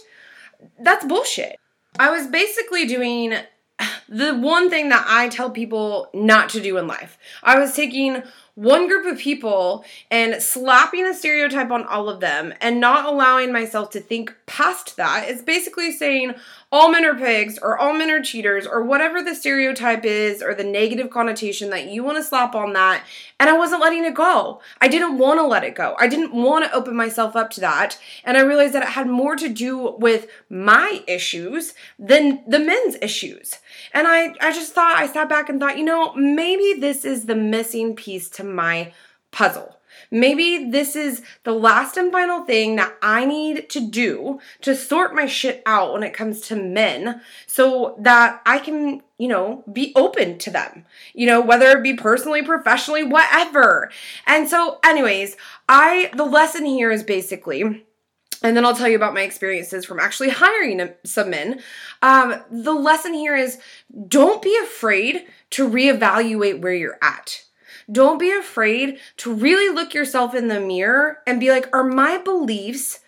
That's 0.78 1.04
bullshit. 1.04 1.56
I 1.98 2.10
was 2.10 2.26
basically 2.26 2.86
doing 2.86 3.34
the 4.08 4.34
one 4.34 4.70
thing 4.70 4.88
that 4.90 5.04
I 5.08 5.28
tell 5.28 5.50
people 5.50 6.10
not 6.14 6.50
to 6.50 6.60
do 6.60 6.76
in 6.78 6.86
life. 6.86 7.18
I 7.42 7.58
was 7.58 7.74
taking 7.74 8.22
one 8.54 8.88
group 8.88 9.06
of 9.06 9.18
people 9.18 9.84
and 10.10 10.42
slapping 10.42 11.06
a 11.06 11.14
stereotype 11.14 11.70
on 11.70 11.84
all 11.84 12.08
of 12.08 12.20
them 12.20 12.52
and 12.60 12.80
not 12.80 13.06
allowing 13.06 13.52
myself 13.52 13.90
to 13.90 14.00
think 14.00 14.34
past 14.46 14.96
that 14.96 15.28
is 15.28 15.42
basically 15.42 15.92
saying 15.92 16.34
all 16.72 16.90
men 16.90 17.04
are 17.04 17.14
pigs 17.14 17.58
or 17.60 17.78
all 17.78 17.92
men 17.92 18.10
are 18.10 18.22
cheaters 18.22 18.64
or 18.66 18.82
whatever 18.82 19.22
the 19.22 19.34
stereotype 19.34 20.04
is 20.04 20.40
or 20.40 20.54
the 20.54 20.62
negative 20.62 21.10
connotation 21.10 21.70
that 21.70 21.88
you 21.88 22.04
want 22.04 22.16
to 22.16 22.22
slap 22.22 22.54
on 22.54 22.72
that. 22.74 23.04
And 23.40 23.50
I 23.50 23.56
wasn't 23.56 23.80
letting 23.80 24.04
it 24.04 24.14
go. 24.14 24.60
I 24.80 24.86
didn't 24.86 25.18
want 25.18 25.40
to 25.40 25.46
let 25.46 25.64
it 25.64 25.74
go. 25.74 25.96
I 25.98 26.06
didn't 26.06 26.32
want 26.32 26.64
to 26.64 26.72
open 26.72 26.94
myself 26.94 27.34
up 27.34 27.50
to 27.52 27.60
that. 27.60 27.98
And 28.24 28.36
I 28.36 28.42
realized 28.42 28.74
that 28.74 28.84
it 28.84 28.90
had 28.90 29.08
more 29.08 29.34
to 29.34 29.48
do 29.48 29.96
with 29.98 30.28
my 30.48 31.02
issues 31.08 31.74
than 31.98 32.42
the 32.46 32.60
men's 32.60 32.96
issues. 33.02 33.54
And 33.92 34.06
I, 34.06 34.34
I 34.40 34.52
just 34.52 34.72
thought, 34.72 34.96
I 34.96 35.08
sat 35.08 35.28
back 35.28 35.48
and 35.48 35.58
thought, 35.58 35.78
you 35.78 35.84
know, 35.84 36.14
maybe 36.14 36.78
this 36.78 37.04
is 37.04 37.24
the 37.24 37.34
missing 37.34 37.96
piece 37.96 38.28
to 38.30 38.39
my 38.44 38.92
puzzle. 39.30 39.76
Maybe 40.10 40.70
this 40.70 40.96
is 40.96 41.22
the 41.44 41.52
last 41.52 41.96
and 41.96 42.10
final 42.10 42.44
thing 42.44 42.76
that 42.76 42.94
I 43.00 43.24
need 43.24 43.70
to 43.70 43.80
do 43.80 44.40
to 44.62 44.74
sort 44.74 45.14
my 45.14 45.26
shit 45.26 45.62
out 45.66 45.92
when 45.92 46.02
it 46.02 46.14
comes 46.14 46.40
to 46.42 46.56
men 46.56 47.20
so 47.46 47.96
that 48.00 48.42
I 48.44 48.58
can, 48.58 49.02
you 49.18 49.28
know, 49.28 49.62
be 49.72 49.92
open 49.94 50.38
to 50.38 50.50
them, 50.50 50.84
you 51.14 51.26
know, 51.26 51.40
whether 51.40 51.66
it 51.76 51.82
be 51.82 51.94
personally, 51.94 52.42
professionally, 52.42 53.04
whatever. 53.04 53.90
And 54.26 54.48
so, 54.48 54.80
anyways, 54.84 55.36
I, 55.68 56.10
the 56.14 56.24
lesson 56.24 56.64
here 56.64 56.90
is 56.90 57.04
basically, 57.04 57.62
and 58.42 58.56
then 58.56 58.64
I'll 58.64 58.74
tell 58.74 58.88
you 58.88 58.96
about 58.96 59.14
my 59.14 59.22
experiences 59.22 59.84
from 59.84 60.00
actually 60.00 60.30
hiring 60.30 60.90
some 61.04 61.30
men. 61.30 61.60
Um, 62.02 62.42
the 62.50 62.72
lesson 62.72 63.14
here 63.14 63.36
is 63.36 63.58
don't 64.08 64.42
be 64.42 64.58
afraid 64.62 65.26
to 65.50 65.68
reevaluate 65.68 66.60
where 66.60 66.74
you're 66.74 66.98
at. 67.02 67.44
Don't 67.90 68.18
be 68.18 68.30
afraid 68.30 68.98
to 69.18 69.34
really 69.34 69.74
look 69.74 69.94
yourself 69.94 70.34
in 70.34 70.48
the 70.48 70.60
mirror 70.60 71.18
and 71.26 71.40
be 71.40 71.50
like, 71.50 71.68
are 71.74 71.84
my 71.84 72.18
beliefs 72.18 73.00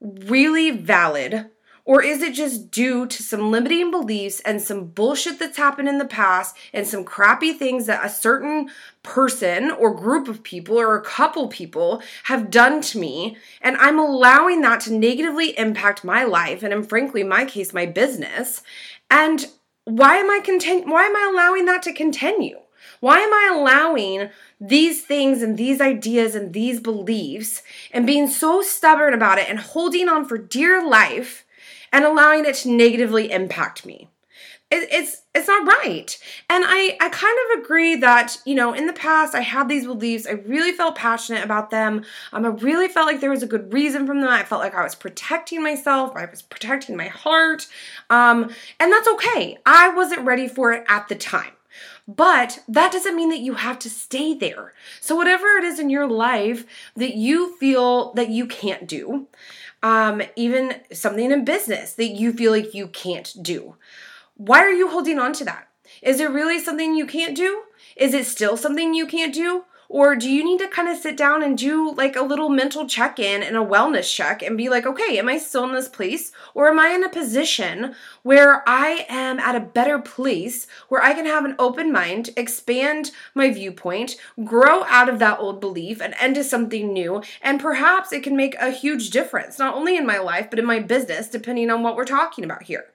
really 0.00 0.70
valid? 0.70 1.50
Or 1.86 2.02
is 2.02 2.20
it 2.20 2.34
just 2.34 2.72
due 2.72 3.06
to 3.06 3.22
some 3.22 3.52
limiting 3.52 3.92
beliefs 3.92 4.40
and 4.40 4.60
some 4.60 4.86
bullshit 4.86 5.38
that's 5.38 5.56
happened 5.56 5.88
in 5.88 5.98
the 5.98 6.04
past 6.04 6.56
and 6.72 6.84
some 6.84 7.04
crappy 7.04 7.52
things 7.52 7.86
that 7.86 8.04
a 8.04 8.08
certain 8.08 8.68
person 9.04 9.70
or 9.70 9.94
group 9.94 10.26
of 10.26 10.42
people 10.42 10.76
or 10.80 10.96
a 10.96 11.04
couple 11.04 11.46
people 11.46 12.02
have 12.24 12.50
done 12.50 12.80
to 12.80 12.98
me? 12.98 13.36
And 13.62 13.76
I'm 13.76 14.00
allowing 14.00 14.62
that 14.62 14.80
to 14.80 14.92
negatively 14.92 15.56
impact 15.56 16.02
my 16.02 16.24
life 16.24 16.64
and, 16.64 16.72
in 16.72 16.82
frankly, 16.82 17.22
my 17.22 17.44
case, 17.44 17.72
my 17.72 17.86
business. 17.86 18.64
And 19.08 19.46
why 19.84 20.16
am 20.16 20.28
I 20.28 20.40
content? 20.40 20.88
Why 20.88 21.04
am 21.04 21.14
I 21.14 21.30
allowing 21.32 21.66
that 21.66 21.84
to 21.84 21.92
continue? 21.92 22.58
Why 23.00 23.18
am 23.18 23.32
I 23.32 23.54
allowing 23.54 24.30
these 24.60 25.04
things 25.04 25.42
and 25.42 25.56
these 25.56 25.80
ideas 25.80 26.34
and 26.34 26.52
these 26.52 26.80
beliefs 26.80 27.62
and 27.92 28.06
being 28.06 28.28
so 28.28 28.62
stubborn 28.62 29.14
about 29.14 29.38
it 29.38 29.48
and 29.48 29.58
holding 29.58 30.08
on 30.08 30.24
for 30.24 30.38
dear 30.38 30.86
life 30.86 31.44
and 31.92 32.04
allowing 32.04 32.44
it 32.44 32.54
to 32.56 32.70
negatively 32.70 33.30
impact 33.30 33.84
me? 33.86 34.08
It, 34.68 34.88
it's 34.90 35.22
it's 35.32 35.46
not 35.46 35.64
right. 35.64 36.18
And 36.50 36.64
I 36.66 36.96
I 37.00 37.08
kind 37.10 37.38
of 37.44 37.62
agree 37.62 37.94
that, 37.96 38.36
you 38.44 38.56
know, 38.56 38.72
in 38.72 38.88
the 38.88 38.92
past 38.92 39.32
I 39.32 39.40
had 39.40 39.68
these 39.68 39.86
beliefs. 39.86 40.26
I 40.26 40.32
really 40.32 40.72
felt 40.72 40.96
passionate 40.96 41.44
about 41.44 41.70
them. 41.70 42.04
Um, 42.32 42.44
I 42.44 42.48
really 42.48 42.88
felt 42.88 43.06
like 43.06 43.20
there 43.20 43.30
was 43.30 43.44
a 43.44 43.46
good 43.46 43.72
reason 43.72 44.08
from 44.08 44.20
them. 44.20 44.28
I 44.28 44.42
felt 44.42 44.60
like 44.60 44.74
I 44.74 44.82
was 44.82 44.96
protecting 44.96 45.62
myself. 45.62 46.16
I 46.16 46.24
was 46.24 46.42
protecting 46.42 46.96
my 46.96 47.06
heart. 47.06 47.68
Um, 48.10 48.50
and 48.80 48.92
that's 48.92 49.06
okay. 49.06 49.56
I 49.64 49.90
wasn't 49.90 50.26
ready 50.26 50.48
for 50.48 50.72
it 50.72 50.84
at 50.88 51.06
the 51.06 51.14
time. 51.14 51.55
But 52.08 52.62
that 52.68 52.92
doesn't 52.92 53.16
mean 53.16 53.30
that 53.30 53.40
you 53.40 53.54
have 53.54 53.78
to 53.80 53.90
stay 53.90 54.32
there. 54.32 54.74
So, 55.00 55.16
whatever 55.16 55.46
it 55.58 55.64
is 55.64 55.80
in 55.80 55.90
your 55.90 56.06
life 56.06 56.64
that 56.94 57.16
you 57.16 57.56
feel 57.56 58.12
that 58.12 58.30
you 58.30 58.46
can't 58.46 58.86
do, 58.86 59.26
um, 59.82 60.22
even 60.36 60.76
something 60.92 61.32
in 61.32 61.44
business 61.44 61.94
that 61.94 62.08
you 62.08 62.32
feel 62.32 62.52
like 62.52 62.74
you 62.74 62.86
can't 62.86 63.34
do, 63.42 63.74
why 64.36 64.60
are 64.60 64.72
you 64.72 64.88
holding 64.88 65.18
on 65.18 65.32
to 65.34 65.44
that? 65.44 65.68
Is 66.00 66.20
it 66.20 66.30
really 66.30 66.60
something 66.60 66.94
you 66.94 67.06
can't 67.06 67.36
do? 67.36 67.62
Is 67.96 68.14
it 68.14 68.26
still 68.26 68.56
something 68.56 68.94
you 68.94 69.06
can't 69.06 69.34
do? 69.34 69.64
Or 69.88 70.16
do 70.16 70.30
you 70.30 70.44
need 70.44 70.58
to 70.58 70.68
kind 70.68 70.88
of 70.88 70.98
sit 70.98 71.16
down 71.16 71.42
and 71.42 71.56
do 71.56 71.92
like 71.92 72.16
a 72.16 72.22
little 72.22 72.48
mental 72.48 72.86
check 72.86 73.18
in 73.18 73.42
and 73.42 73.56
a 73.56 73.64
wellness 73.64 74.12
check 74.12 74.42
and 74.42 74.56
be 74.56 74.68
like, 74.68 74.86
okay, 74.86 75.18
am 75.18 75.28
I 75.28 75.38
still 75.38 75.64
in 75.64 75.72
this 75.72 75.88
place? 75.88 76.32
Or 76.54 76.68
am 76.68 76.78
I 76.78 76.88
in 76.88 77.04
a 77.04 77.08
position 77.08 77.94
where 78.22 78.62
I 78.68 79.06
am 79.08 79.38
at 79.38 79.54
a 79.54 79.60
better 79.60 79.98
place 79.98 80.66
where 80.88 81.02
I 81.02 81.14
can 81.14 81.26
have 81.26 81.44
an 81.44 81.54
open 81.58 81.92
mind, 81.92 82.30
expand 82.36 83.12
my 83.34 83.50
viewpoint, 83.50 84.16
grow 84.44 84.84
out 84.84 85.08
of 85.08 85.18
that 85.20 85.38
old 85.38 85.60
belief 85.60 86.00
and 86.00 86.14
into 86.22 86.42
something 86.42 86.92
new? 86.92 87.22
And 87.42 87.60
perhaps 87.60 88.12
it 88.12 88.22
can 88.22 88.36
make 88.36 88.56
a 88.56 88.70
huge 88.70 89.10
difference, 89.10 89.58
not 89.58 89.74
only 89.74 89.96
in 89.96 90.06
my 90.06 90.18
life, 90.18 90.50
but 90.50 90.58
in 90.58 90.66
my 90.66 90.80
business, 90.80 91.28
depending 91.28 91.70
on 91.70 91.82
what 91.82 91.96
we're 91.96 92.04
talking 92.04 92.44
about 92.44 92.64
here. 92.64 92.86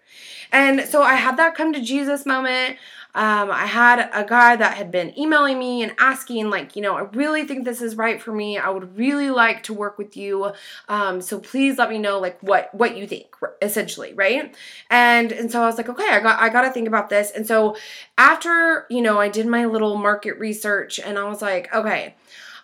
And 0.52 0.82
so 0.82 1.02
I 1.02 1.16
had 1.16 1.38
that 1.38 1.56
come 1.56 1.72
to 1.74 1.82
Jesus 1.82 2.26
moment. 2.26 2.78
Um, 3.14 3.52
I 3.52 3.66
had 3.66 4.10
a 4.14 4.24
guy 4.26 4.56
that 4.56 4.78
had 4.78 4.92
been 4.92 5.18
emailing 5.20 5.60
me 5.60 5.84
and 5.84 5.94
asking, 6.00 6.50
like, 6.50 6.76
you 6.76 6.82
know, 6.82 6.96
I 6.96 7.02
really 7.02 7.46
think 7.46 7.66
this 7.66 7.82
is 7.82 7.96
right 7.96 8.22
for 8.22 8.32
me. 8.32 8.58
I 8.58 8.70
would 8.70 8.98
really 8.98 9.30
like 9.30 9.64
to 9.64 9.74
work 9.74 9.98
with 9.98 10.16
you. 10.16 10.52
Um, 10.88 11.22
so 11.22 11.40
please 11.40 11.78
let 11.78 11.90
me 11.90 11.98
know, 11.98 12.20
like, 12.20 12.42
what 12.42 12.74
what 12.74 12.96
you 12.96 13.08
think, 13.08 13.28
essentially, 13.62 14.14
right? 14.14 14.56
And 14.90 15.32
and 15.32 15.52
so 15.52 15.62
I 15.62 15.66
was 15.66 15.78
like, 15.78 15.90
okay, 15.90 16.08
I 16.10 16.20
got 16.20 16.40
I 16.40 16.50
got 16.50 16.62
to 16.62 16.72
think 16.72 16.88
about 16.88 17.10
this. 17.10 17.32
And 17.32 17.46
so 17.46 17.76
after 18.18 18.86
you 18.90 19.02
know, 19.02 19.20
I 19.20 19.30
did 19.30 19.48
my 19.48 19.66
little 19.66 19.98
market 19.98 20.38
research, 20.40 21.00
and 21.00 21.18
I 21.18 21.24
was 21.26 21.42
like, 21.42 21.74
okay. 21.74 22.16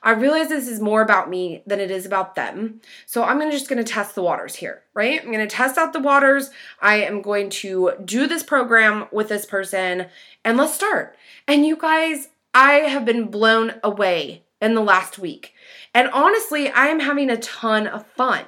I 0.03 0.11
realize 0.11 0.49
this 0.49 0.67
is 0.67 0.79
more 0.79 1.01
about 1.01 1.29
me 1.29 1.63
than 1.65 1.79
it 1.79 1.91
is 1.91 2.05
about 2.05 2.35
them. 2.35 2.81
So 3.05 3.23
I'm 3.23 3.39
just 3.51 3.69
going 3.69 3.83
to 3.83 3.91
test 3.91 4.15
the 4.15 4.23
waters 4.23 4.55
here, 4.55 4.83
right? 4.93 5.19
I'm 5.21 5.31
going 5.31 5.47
to 5.47 5.55
test 5.55 5.77
out 5.77 5.93
the 5.93 5.99
waters. 5.99 6.49
I 6.81 6.97
am 6.97 7.21
going 7.21 7.49
to 7.49 7.93
do 8.03 8.27
this 8.27 8.43
program 8.43 9.07
with 9.11 9.29
this 9.29 9.45
person 9.45 10.07
and 10.43 10.57
let's 10.57 10.73
start. 10.73 11.15
And 11.47 11.65
you 11.65 11.75
guys, 11.75 12.29
I 12.53 12.71
have 12.71 13.05
been 13.05 13.27
blown 13.27 13.75
away 13.83 14.43
in 14.61 14.73
the 14.73 14.81
last 14.81 15.19
week. 15.19 15.53
And 15.93 16.09
honestly, 16.09 16.69
I 16.69 16.87
am 16.87 16.99
having 16.99 17.29
a 17.29 17.37
ton 17.37 17.87
of 17.87 18.05
fun. 18.07 18.45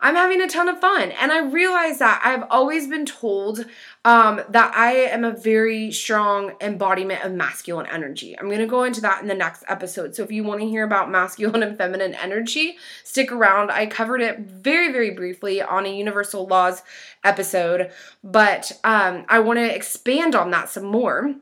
I'm 0.00 0.14
having 0.14 0.40
a 0.40 0.48
ton 0.48 0.68
of 0.68 0.80
fun. 0.80 1.12
And 1.12 1.30
I 1.30 1.40
realize 1.40 1.98
that 1.98 2.20
I've 2.24 2.44
always 2.50 2.88
been 2.88 3.04
told 3.04 3.66
um, 4.04 4.40
that 4.48 4.74
I 4.74 4.92
am 4.92 5.24
a 5.24 5.32
very 5.32 5.92
strong 5.92 6.52
embodiment 6.60 7.24
of 7.24 7.32
masculine 7.32 7.86
energy. 7.86 8.38
I'm 8.38 8.46
going 8.46 8.60
to 8.60 8.66
go 8.66 8.84
into 8.84 9.02
that 9.02 9.20
in 9.20 9.28
the 9.28 9.34
next 9.34 9.64
episode. 9.68 10.14
So 10.14 10.22
if 10.22 10.32
you 10.32 10.42
want 10.42 10.60
to 10.60 10.66
hear 10.66 10.84
about 10.84 11.10
masculine 11.10 11.62
and 11.62 11.76
feminine 11.76 12.14
energy, 12.14 12.78
stick 13.04 13.30
around. 13.30 13.70
I 13.70 13.86
covered 13.86 14.22
it 14.22 14.40
very, 14.40 14.90
very 14.90 15.10
briefly 15.10 15.60
on 15.60 15.84
a 15.84 15.94
Universal 15.94 16.46
Laws 16.46 16.82
episode, 17.22 17.90
but 18.24 18.72
um, 18.84 19.26
I 19.28 19.40
want 19.40 19.58
to 19.58 19.74
expand 19.74 20.34
on 20.34 20.50
that 20.52 20.70
some 20.70 20.84
more. 20.84 21.34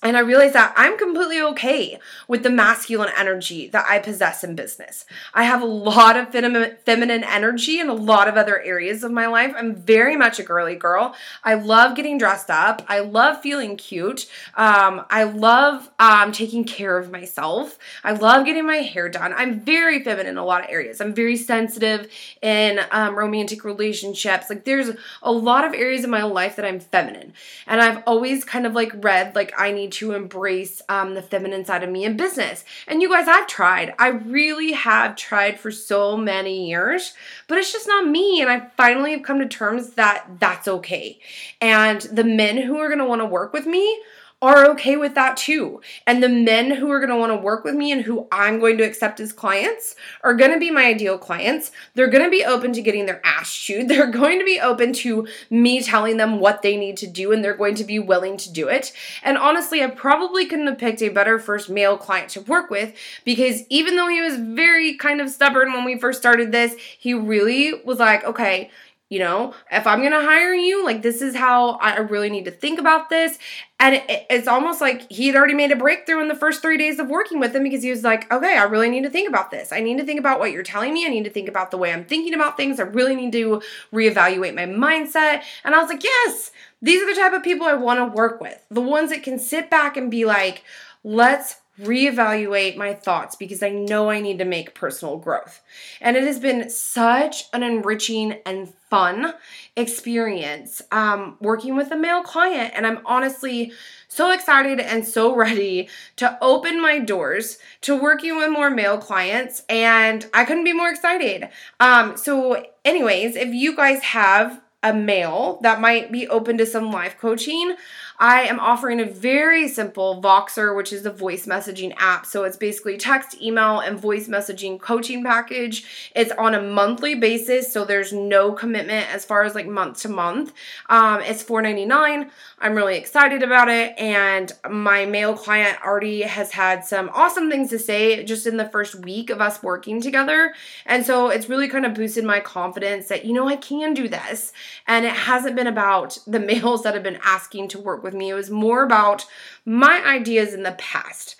And 0.00 0.16
I 0.16 0.20
realized 0.20 0.54
that 0.54 0.72
I'm 0.76 0.96
completely 0.96 1.42
okay 1.42 1.98
with 2.28 2.44
the 2.44 2.50
masculine 2.50 3.10
energy 3.18 3.66
that 3.70 3.84
I 3.88 3.98
possess 3.98 4.44
in 4.44 4.54
business. 4.54 5.04
I 5.34 5.42
have 5.42 5.60
a 5.60 5.66
lot 5.66 6.16
of 6.16 6.30
fem- 6.30 6.76
feminine 6.84 7.24
energy 7.24 7.80
in 7.80 7.88
a 7.88 7.94
lot 7.94 8.28
of 8.28 8.36
other 8.36 8.60
areas 8.62 9.02
of 9.02 9.10
my 9.10 9.26
life. 9.26 9.52
I'm 9.56 9.74
very 9.74 10.14
much 10.14 10.38
a 10.38 10.44
girly 10.44 10.76
girl. 10.76 11.16
I 11.42 11.54
love 11.54 11.96
getting 11.96 12.16
dressed 12.16 12.48
up. 12.48 12.82
I 12.88 13.00
love 13.00 13.42
feeling 13.42 13.76
cute. 13.76 14.30
Um, 14.54 15.04
I 15.10 15.24
love 15.24 15.90
um, 15.98 16.30
taking 16.30 16.62
care 16.62 16.96
of 16.96 17.10
myself. 17.10 17.76
I 18.04 18.12
love 18.12 18.46
getting 18.46 18.66
my 18.66 18.76
hair 18.76 19.08
done. 19.08 19.32
I'm 19.36 19.58
very 19.58 20.04
feminine 20.04 20.28
in 20.28 20.38
a 20.38 20.44
lot 20.44 20.62
of 20.62 20.70
areas. 20.70 21.00
I'm 21.00 21.12
very 21.12 21.36
sensitive 21.36 22.08
in 22.40 22.80
um, 22.92 23.16
romantic 23.16 23.64
relationships. 23.64 24.48
Like 24.48 24.62
there's 24.62 24.90
a 25.24 25.32
lot 25.32 25.64
of 25.64 25.74
areas 25.74 26.04
in 26.04 26.10
my 26.10 26.22
life 26.22 26.54
that 26.54 26.64
I'm 26.64 26.78
feminine. 26.78 27.32
And 27.66 27.80
I've 27.80 28.04
always 28.06 28.44
kind 28.44 28.64
of 28.64 28.74
like 28.74 28.92
read, 29.02 29.34
like, 29.34 29.52
I 29.58 29.72
need 29.72 29.87
to 29.92 30.12
embrace 30.12 30.82
um, 30.88 31.14
the 31.14 31.22
feminine 31.22 31.64
side 31.64 31.82
of 31.82 31.90
me 31.90 32.04
in 32.04 32.16
business. 32.16 32.64
And 32.86 33.02
you 33.02 33.08
guys, 33.08 33.28
I've 33.28 33.46
tried. 33.46 33.94
I 33.98 34.08
really 34.08 34.72
have 34.72 35.16
tried 35.16 35.58
for 35.58 35.70
so 35.70 36.16
many 36.16 36.68
years, 36.68 37.14
but 37.46 37.58
it's 37.58 37.72
just 37.72 37.88
not 37.88 38.06
me. 38.06 38.40
And 38.40 38.50
I 38.50 38.68
finally 38.76 39.12
have 39.12 39.22
come 39.22 39.38
to 39.38 39.48
terms 39.48 39.90
that 39.90 40.26
that's 40.38 40.68
okay. 40.68 41.18
And 41.60 42.00
the 42.02 42.24
men 42.24 42.58
who 42.58 42.78
are 42.78 42.88
going 42.88 42.98
to 42.98 43.04
want 43.04 43.20
to 43.20 43.26
work 43.26 43.52
with 43.52 43.66
me 43.66 44.00
are 44.40 44.66
okay 44.70 44.96
with 44.96 45.14
that 45.14 45.36
too. 45.36 45.80
And 46.06 46.22
the 46.22 46.28
men 46.28 46.70
who 46.70 46.90
are 46.90 47.00
going 47.00 47.10
to 47.10 47.16
want 47.16 47.32
to 47.32 47.36
work 47.36 47.64
with 47.64 47.74
me 47.74 47.90
and 47.90 48.02
who 48.02 48.28
I'm 48.30 48.60
going 48.60 48.78
to 48.78 48.84
accept 48.84 49.18
as 49.18 49.32
clients 49.32 49.96
are 50.22 50.34
going 50.34 50.52
to 50.52 50.60
be 50.60 50.70
my 50.70 50.84
ideal 50.84 51.18
clients. 51.18 51.72
They're 51.94 52.08
going 52.08 52.22
to 52.22 52.30
be 52.30 52.44
open 52.44 52.72
to 52.74 52.82
getting 52.82 53.06
their 53.06 53.20
ass 53.24 53.52
chewed. 53.52 53.88
They're 53.98 54.10
going 54.10 54.38
to 54.38 54.44
be 54.44 54.60
open 54.60 54.92
to 54.94 55.26
me 55.50 55.82
telling 55.82 56.18
them 56.18 56.38
what 56.38 56.62
they 56.62 56.76
need 56.76 56.96
to 56.98 57.06
do 57.06 57.32
and 57.32 57.42
they're 57.42 57.56
going 57.56 57.74
to 57.76 57.84
be 57.84 57.98
willing 57.98 58.36
to 58.36 58.52
do 58.52 58.68
it. 58.68 58.92
And 59.22 59.36
honestly, 59.36 59.82
I 59.82 59.88
probably 59.88 60.46
couldn't 60.46 60.66
have 60.66 60.78
picked 60.78 61.02
a 61.02 61.08
better 61.08 61.38
first 61.38 61.68
male 61.68 61.96
client 61.96 62.30
to 62.30 62.40
work 62.42 62.70
with 62.70 62.94
because 63.24 63.62
even 63.68 63.96
though 63.96 64.08
he 64.08 64.20
was 64.20 64.36
very 64.36 64.94
kind 64.96 65.20
of 65.20 65.30
stubborn 65.30 65.72
when 65.72 65.84
we 65.84 65.98
first 65.98 66.20
started 66.20 66.52
this, 66.52 66.74
he 66.98 67.12
really 67.14 67.80
was 67.84 67.98
like, 67.98 68.24
okay, 68.24 68.70
You 69.10 69.20
know, 69.20 69.54
if 69.72 69.86
I'm 69.86 70.02
gonna 70.02 70.20
hire 70.20 70.52
you, 70.52 70.84
like 70.84 71.00
this 71.00 71.22
is 71.22 71.34
how 71.34 71.72
I 71.76 71.96
really 71.98 72.28
need 72.28 72.44
to 72.44 72.50
think 72.50 72.78
about 72.78 73.08
this. 73.08 73.38
And 73.80 73.94
it, 73.94 74.26
it's 74.28 74.46
almost 74.46 74.82
like 74.82 75.10
he 75.10 75.28
had 75.28 75.36
already 75.36 75.54
made 75.54 75.72
a 75.72 75.76
breakthrough 75.76 76.20
in 76.20 76.28
the 76.28 76.34
first 76.34 76.60
three 76.60 76.76
days 76.76 76.98
of 76.98 77.08
working 77.08 77.40
with 77.40 77.56
him 77.56 77.62
because 77.62 77.82
he 77.82 77.90
was 77.90 78.04
like, 78.04 78.30
okay, 78.30 78.58
I 78.58 78.64
really 78.64 78.90
need 78.90 79.04
to 79.04 79.10
think 79.10 79.26
about 79.26 79.50
this. 79.50 79.72
I 79.72 79.80
need 79.80 79.96
to 79.96 80.04
think 80.04 80.20
about 80.20 80.40
what 80.40 80.52
you're 80.52 80.62
telling 80.62 80.92
me. 80.92 81.06
I 81.06 81.08
need 81.08 81.24
to 81.24 81.30
think 81.30 81.48
about 81.48 81.70
the 81.70 81.78
way 81.78 81.90
I'm 81.90 82.04
thinking 82.04 82.34
about 82.34 82.58
things. 82.58 82.78
I 82.78 82.82
really 82.82 83.16
need 83.16 83.32
to 83.32 83.62
reevaluate 83.94 84.54
my 84.54 84.66
mindset. 84.66 85.42
And 85.64 85.74
I 85.74 85.80
was 85.80 85.88
like, 85.88 86.04
yes, 86.04 86.50
these 86.82 87.02
are 87.02 87.06
the 87.06 87.18
type 87.18 87.32
of 87.32 87.42
people 87.42 87.66
I 87.66 87.74
wanna 87.74 88.08
work 88.08 88.42
with. 88.42 88.62
The 88.70 88.82
ones 88.82 89.08
that 89.08 89.22
can 89.22 89.38
sit 89.38 89.70
back 89.70 89.96
and 89.96 90.10
be 90.10 90.26
like, 90.26 90.64
let's 91.02 91.56
reevaluate 91.80 92.76
my 92.76 92.92
thoughts 92.92 93.36
because 93.36 93.62
I 93.62 93.70
know 93.70 94.10
I 94.10 94.20
need 94.20 94.38
to 94.38 94.44
make 94.44 94.74
personal 94.74 95.16
growth. 95.16 95.62
And 96.00 96.16
it 96.16 96.24
has 96.24 96.40
been 96.40 96.68
such 96.70 97.44
an 97.52 97.62
enriching 97.62 98.38
and 98.44 98.72
fun 98.90 99.34
experience 99.76 100.82
um, 100.90 101.36
working 101.40 101.76
with 101.76 101.90
a 101.92 101.96
male 101.96 102.22
client. 102.22 102.72
And 102.74 102.86
I'm 102.86 103.00
honestly 103.06 103.72
so 104.08 104.32
excited 104.32 104.80
and 104.80 105.06
so 105.06 105.34
ready 105.36 105.88
to 106.16 106.36
open 106.40 106.80
my 106.80 106.98
doors 106.98 107.58
to 107.82 108.00
working 108.00 108.36
with 108.36 108.50
more 108.50 108.70
male 108.70 108.98
clients. 108.98 109.62
And 109.68 110.26
I 110.34 110.44
couldn't 110.44 110.64
be 110.64 110.72
more 110.72 110.90
excited. 110.90 111.48
Um, 111.78 112.16
so, 112.16 112.64
anyways, 112.84 113.36
if 113.36 113.54
you 113.54 113.76
guys 113.76 114.02
have 114.02 114.60
a 114.82 114.94
male 114.94 115.58
that 115.62 115.80
might 115.80 116.12
be 116.12 116.28
open 116.28 116.56
to 116.58 116.66
some 116.66 116.92
life 116.92 117.18
coaching, 117.18 117.74
I 118.20 118.42
am 118.42 118.58
offering 118.58 119.00
a 119.00 119.04
very 119.04 119.68
simple 119.68 120.20
Voxer, 120.20 120.74
which 120.74 120.92
is 120.92 121.06
a 121.06 121.10
voice 121.10 121.46
messaging 121.46 121.94
app. 121.98 122.26
So 122.26 122.42
it's 122.42 122.56
basically 122.56 122.96
text, 122.96 123.40
email, 123.40 123.78
and 123.78 123.98
voice 123.98 124.26
messaging 124.26 124.80
coaching 124.80 125.22
package. 125.22 126.10
It's 126.16 126.32
on 126.32 126.54
a 126.54 126.60
monthly 126.60 127.14
basis, 127.14 127.72
so 127.72 127.84
there's 127.84 128.12
no 128.12 128.52
commitment 128.52 129.12
as 129.14 129.24
far 129.24 129.44
as 129.44 129.54
like 129.54 129.68
month 129.68 130.00
to 130.02 130.08
month. 130.08 130.52
Um, 130.88 131.20
it's 131.20 131.44
$4.99. 131.44 132.28
I'm 132.60 132.74
really 132.74 132.96
excited 132.96 133.44
about 133.44 133.68
it, 133.68 133.96
and 133.96 134.52
my 134.68 135.06
male 135.06 135.36
client 135.36 135.78
already 135.84 136.22
has 136.22 136.50
had 136.50 136.84
some 136.84 137.10
awesome 137.14 137.48
things 137.48 137.70
to 137.70 137.78
say 137.78 138.24
just 138.24 138.48
in 138.48 138.56
the 138.56 138.68
first 138.68 138.96
week 138.96 139.30
of 139.30 139.40
us 139.40 139.62
working 139.62 140.00
together. 140.00 140.54
And 140.84 141.06
so 141.06 141.28
it's 141.28 141.48
really 141.48 141.68
kind 141.68 141.86
of 141.86 141.94
boosted 141.94 142.24
my 142.24 142.40
confidence 142.40 143.06
that, 143.08 143.24
you 143.24 143.32
know, 143.32 143.46
I 143.46 143.54
can 143.54 143.94
do 143.94 144.08
this. 144.08 144.52
And 144.88 145.06
it 145.06 145.12
hasn't 145.12 145.54
been 145.54 145.68
about 145.68 146.18
the 146.26 146.40
males 146.48 146.82
that 146.82 146.94
have 146.94 147.04
been 147.04 147.20
asking 147.22 147.68
to 147.68 147.78
work 147.78 148.02
with 148.02 148.07
me, 148.14 148.30
it 148.30 148.34
was 148.34 148.50
more 148.50 148.82
about 148.82 149.26
my 149.64 150.02
ideas 150.04 150.54
in 150.54 150.62
the 150.62 150.72
past. 150.72 151.36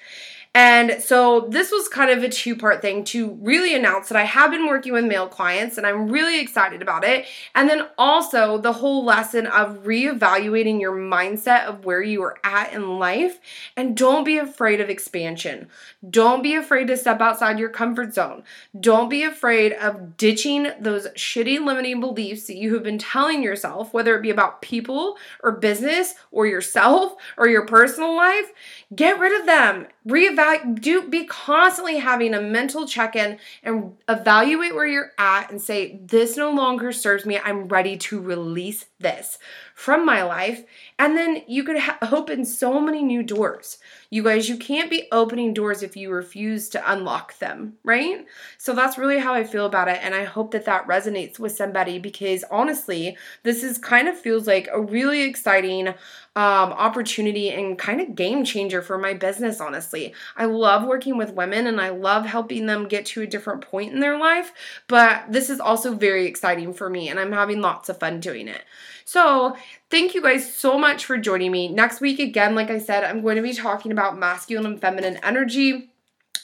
And 0.54 1.02
so 1.02 1.46
this 1.50 1.70
was 1.70 1.88
kind 1.88 2.10
of 2.10 2.22
a 2.24 2.28
two 2.28 2.56
part 2.56 2.82
thing 2.82 3.04
to 3.04 3.38
really 3.42 3.74
announce 3.74 4.08
that 4.08 4.16
I 4.16 4.24
have 4.24 4.50
been 4.50 4.66
working 4.66 4.92
with 4.92 5.04
male 5.04 5.28
clients 5.28 5.76
and 5.76 5.86
I'm 5.86 6.08
really 6.08 6.40
excited 6.40 6.82
about 6.82 7.04
it. 7.04 7.26
And 7.54 7.68
then 7.68 7.86
also 7.96 8.58
the 8.58 8.72
whole 8.72 9.04
lesson 9.04 9.46
of 9.46 9.84
reevaluating 9.84 10.80
your 10.80 10.96
mindset 10.96 11.66
of 11.66 11.84
where 11.84 12.02
you 12.02 12.22
are 12.22 12.38
at 12.42 12.72
in 12.72 12.98
life. 12.98 13.38
And 13.76 13.96
don't 13.96 14.24
be 14.24 14.38
afraid 14.38 14.80
of 14.80 14.88
expansion. 14.88 15.68
Don't 16.08 16.42
be 16.42 16.54
afraid 16.54 16.88
to 16.88 16.96
step 16.96 17.20
outside 17.20 17.58
your 17.58 17.68
comfort 17.68 18.14
zone. 18.14 18.42
Don't 18.78 19.08
be 19.08 19.22
afraid 19.22 19.74
of 19.74 20.16
ditching 20.16 20.68
those 20.80 21.08
shitty 21.08 21.64
limiting 21.64 22.00
beliefs 22.00 22.46
that 22.46 22.56
you 22.56 22.74
have 22.74 22.82
been 22.82 22.98
telling 22.98 23.42
yourself, 23.42 23.92
whether 23.92 24.16
it 24.16 24.22
be 24.22 24.30
about 24.30 24.62
people 24.62 25.16
or 25.42 25.52
business 25.52 26.14
or 26.30 26.46
yourself 26.46 27.14
or 27.36 27.48
your 27.48 27.66
personal 27.66 28.16
life. 28.16 28.52
Get 28.94 29.18
rid 29.18 29.38
of 29.38 29.46
them. 29.46 29.86
Reevaluate, 30.06 30.37
do 30.74 31.08
be 31.08 31.24
constantly 31.24 31.98
having 31.98 32.34
a 32.34 32.40
mental 32.40 32.86
check-in 32.86 33.38
and 33.62 33.96
evaluate 34.08 34.74
where 34.74 34.86
you're 34.86 35.12
at 35.18 35.50
and 35.50 35.60
say, 35.60 35.98
this 36.02 36.36
no 36.36 36.50
longer 36.50 36.92
serves 36.92 37.26
me. 37.26 37.38
I'm 37.38 37.68
ready 37.68 37.96
to 37.96 38.20
release 38.20 38.86
this 38.98 39.38
from 39.78 40.04
my 40.04 40.24
life. 40.24 40.64
And 40.98 41.16
then 41.16 41.42
you 41.46 41.62
could 41.62 41.78
ha- 41.78 41.98
open 42.10 42.44
so 42.44 42.80
many 42.80 43.00
new 43.00 43.22
doors. 43.22 43.78
You 44.10 44.24
guys, 44.24 44.48
you 44.48 44.56
can't 44.56 44.90
be 44.90 45.06
opening 45.12 45.54
doors 45.54 45.84
if 45.84 45.96
you 45.96 46.10
refuse 46.10 46.68
to 46.70 46.92
unlock 46.92 47.38
them, 47.38 47.74
right? 47.84 48.26
So 48.56 48.74
that's 48.74 48.98
really 48.98 49.20
how 49.20 49.34
I 49.34 49.44
feel 49.44 49.66
about 49.66 49.86
it. 49.86 50.00
And 50.02 50.16
I 50.16 50.24
hope 50.24 50.50
that 50.50 50.64
that 50.64 50.88
resonates 50.88 51.38
with 51.38 51.52
somebody 51.52 52.00
because 52.00 52.42
honestly, 52.50 53.16
this 53.44 53.62
is 53.62 53.78
kind 53.78 54.08
of 54.08 54.18
feels 54.18 54.48
like 54.48 54.68
a 54.72 54.80
really 54.80 55.22
exciting 55.22 55.94
um, 56.38 56.72
opportunity 56.72 57.50
and 57.50 57.78
kind 57.78 58.00
of 58.00 58.14
game 58.14 58.44
changer 58.44 58.82
for 58.82 58.98
my 58.98 59.14
business, 59.14 59.60
honestly. 59.60 60.14
I 60.36 60.44
love 60.44 60.86
working 60.86 61.16
with 61.16 61.34
women 61.34 61.66
and 61.66 61.80
I 61.80 61.88
love 61.90 62.26
helping 62.26 62.66
them 62.66 62.88
get 62.88 63.06
to 63.06 63.22
a 63.22 63.26
different 63.26 63.60
point 63.60 63.92
in 63.92 64.00
their 64.00 64.18
life, 64.18 64.52
but 64.86 65.24
this 65.28 65.50
is 65.50 65.58
also 65.58 65.94
very 65.94 66.26
exciting 66.26 66.74
for 66.74 66.90
me 66.90 67.08
and 67.08 67.18
I'm 67.18 67.32
having 67.32 67.60
lots 67.60 67.88
of 67.88 67.98
fun 67.98 68.20
doing 68.20 68.46
it. 68.46 68.62
So, 69.08 69.56
thank 69.90 70.14
you 70.14 70.20
guys 70.20 70.54
so 70.54 70.78
much 70.78 71.06
for 71.06 71.16
joining 71.16 71.50
me. 71.50 71.68
Next 71.68 72.02
week, 72.02 72.18
again, 72.18 72.54
like 72.54 72.68
I 72.68 72.78
said, 72.78 73.04
I'm 73.04 73.22
going 73.22 73.36
to 73.36 73.42
be 73.42 73.54
talking 73.54 73.90
about 73.90 74.18
masculine 74.18 74.66
and 74.66 74.78
feminine 74.78 75.18
energy. 75.22 75.88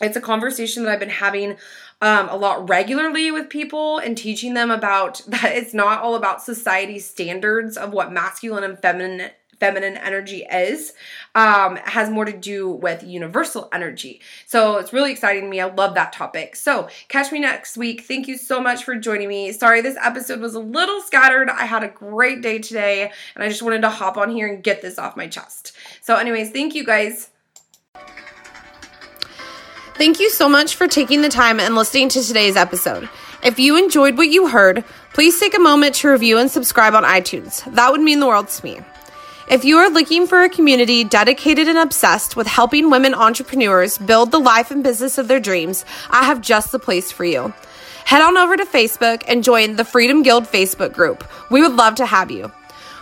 It's 0.00 0.16
a 0.16 0.20
conversation 0.22 0.83
that 0.85 0.92
I've 0.92 0.98
been 0.98 1.11
having 1.11 1.59
um, 2.00 2.31
a 2.31 2.37
lot 2.37 2.66
regularly 2.66 3.31
with 3.31 3.50
people 3.50 3.98
and 3.98 4.16
teaching 4.16 4.55
them 4.55 4.70
about 4.70 5.20
that 5.29 5.55
it's 5.55 5.74
not 5.74 6.00
all 6.00 6.14
about 6.14 6.42
society 6.42 6.98
standards 7.00 7.77
of 7.77 7.92
what 7.92 8.11
masculine 8.11 8.64
and 8.64 8.79
feminine 8.79 9.31
feminine 9.58 9.96
energy 9.96 10.44
is 10.50 10.92
um, 11.34 11.76
has 11.76 12.10
more 12.10 12.24
to 12.24 12.32
do 12.32 12.70
with 12.70 13.02
universal 13.02 13.68
energy. 13.72 14.20
So 14.46 14.78
it's 14.78 14.92
really 14.92 15.12
exciting 15.12 15.42
to 15.42 15.48
me. 15.48 15.60
I 15.60 15.66
love 15.66 15.94
that 15.94 16.12
topic. 16.12 16.56
So 16.56 16.88
catch 17.08 17.32
me 17.32 17.40
next 17.40 17.76
week. 17.76 18.02
Thank 18.02 18.28
you 18.28 18.36
so 18.36 18.60
much 18.60 18.84
for 18.84 18.94
joining 18.96 19.28
me. 19.28 19.52
Sorry, 19.52 19.80
this 19.80 19.96
episode 20.02 20.40
was 20.40 20.54
a 20.54 20.60
little 20.60 21.00
scattered. 21.00 21.48
I 21.48 21.66
had 21.66 21.82
a 21.82 21.88
great 21.88 22.42
day 22.42 22.58
today 22.58 23.10
and 23.34 23.44
I 23.44 23.48
just 23.48 23.62
wanted 23.62 23.82
to 23.82 23.90
hop 23.90 24.16
on 24.16 24.30
here 24.30 24.46
and 24.46 24.62
get 24.62 24.82
this 24.82 24.98
off 24.98 25.16
my 25.16 25.26
chest. 25.26 25.72
So, 26.02 26.16
anyways, 26.16 26.50
thank 26.50 26.74
you 26.74 26.84
guys. 26.84 27.30
Thank 29.96 30.18
you 30.18 30.28
so 30.28 30.48
much 30.48 30.74
for 30.74 30.88
taking 30.88 31.22
the 31.22 31.28
time 31.28 31.60
and 31.60 31.76
listening 31.76 32.08
to 32.10 32.22
today's 32.22 32.56
episode. 32.56 33.08
If 33.44 33.60
you 33.60 33.76
enjoyed 33.76 34.16
what 34.16 34.28
you 34.28 34.48
heard, 34.48 34.84
please 35.12 35.38
take 35.38 35.54
a 35.54 35.60
moment 35.60 35.94
to 35.96 36.08
review 36.08 36.38
and 36.38 36.50
subscribe 36.50 36.94
on 36.94 37.04
iTunes. 37.04 37.62
That 37.74 37.92
would 37.92 38.00
mean 38.00 38.18
the 38.18 38.26
world 38.26 38.48
to 38.48 38.64
me. 38.64 38.80
If 39.46 39.62
you 39.62 39.76
are 39.76 39.90
looking 39.90 40.26
for 40.26 40.42
a 40.42 40.48
community 40.48 41.04
dedicated 41.04 41.68
and 41.68 41.76
obsessed 41.76 42.35
with 42.35 42.46
helping 42.46 42.88
women 42.88 43.12
entrepreneurs 43.12 43.98
build 43.98 44.30
the 44.30 44.38
life 44.38 44.70
and 44.70 44.83
business 44.83 45.18
of 45.18 45.28
their 45.28 45.38
dreams, 45.38 45.85
I 46.09 46.24
have 46.24 46.40
just 46.40 46.72
the 46.72 46.78
place 46.78 47.12
for 47.12 47.26
you. 47.26 47.52
Head 48.07 48.22
on 48.22 48.38
over 48.38 48.57
to 48.57 48.64
Facebook 48.64 49.22
and 49.28 49.44
join 49.44 49.76
the 49.76 49.85
Freedom 49.85 50.22
Guild 50.22 50.44
Facebook 50.44 50.94
group. 50.94 51.30
We 51.50 51.61
would 51.61 51.74
love 51.74 51.96
to 51.96 52.07
have 52.07 52.30
you. 52.30 52.50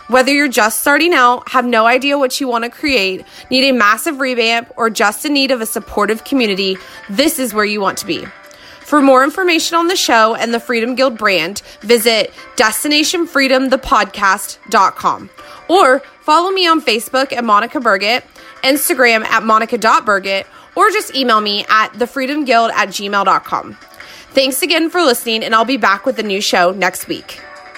Whether 0.07 0.33
you're 0.33 0.49
just 0.49 0.81
starting 0.81 1.13
out, 1.13 1.47
have 1.49 1.65
no 1.65 1.85
idea 1.85 2.17
what 2.17 2.41
you 2.41 2.49
want 2.49 2.65
to 2.65 2.69
create, 2.69 3.23
need 3.49 3.69
a 3.69 3.73
massive 3.73 4.19
revamp, 4.19 4.69
or 4.75 4.89
just 4.89 5.23
in 5.23 5.33
need 5.33 5.51
of 5.51 5.61
a 5.61 5.65
supportive 5.65 6.25
community, 6.25 6.75
this 7.09 7.39
is 7.39 7.53
where 7.53 7.63
you 7.63 7.79
want 7.79 7.99
to 7.99 8.05
be. 8.05 8.25
For 8.81 9.01
more 9.01 9.23
information 9.23 9.77
on 9.77 9.87
the 9.87 9.95
show 9.95 10.35
and 10.35 10.53
the 10.53 10.59
Freedom 10.59 10.93
Guild 10.93 11.17
brand, 11.17 11.61
visit 11.79 12.33
destinationfreedomthepodcast.com 12.57 15.29
or 15.69 16.03
follow 16.23 16.51
me 16.51 16.67
on 16.67 16.81
Facebook 16.81 17.31
at 17.31 17.43
Monica 17.43 17.79
Burgat, 17.79 18.23
Instagram 18.63 19.23
at 19.25 19.43
monica.burgat, 19.43 20.45
or 20.75 20.89
just 20.89 21.15
email 21.15 21.41
me 21.41 21.65
at 21.69 21.93
thefreedomguild 21.93 22.71
at 22.71 22.89
gmail.com. 22.89 23.73
Thanks 24.31 24.61
again 24.63 24.89
for 24.89 25.01
listening, 25.01 25.43
and 25.43 25.53
I'll 25.53 25.65
be 25.65 25.77
back 25.77 26.05
with 26.05 26.17
a 26.17 26.23
new 26.23 26.41
show 26.41 26.71
next 26.71 27.07
week. 27.07 27.39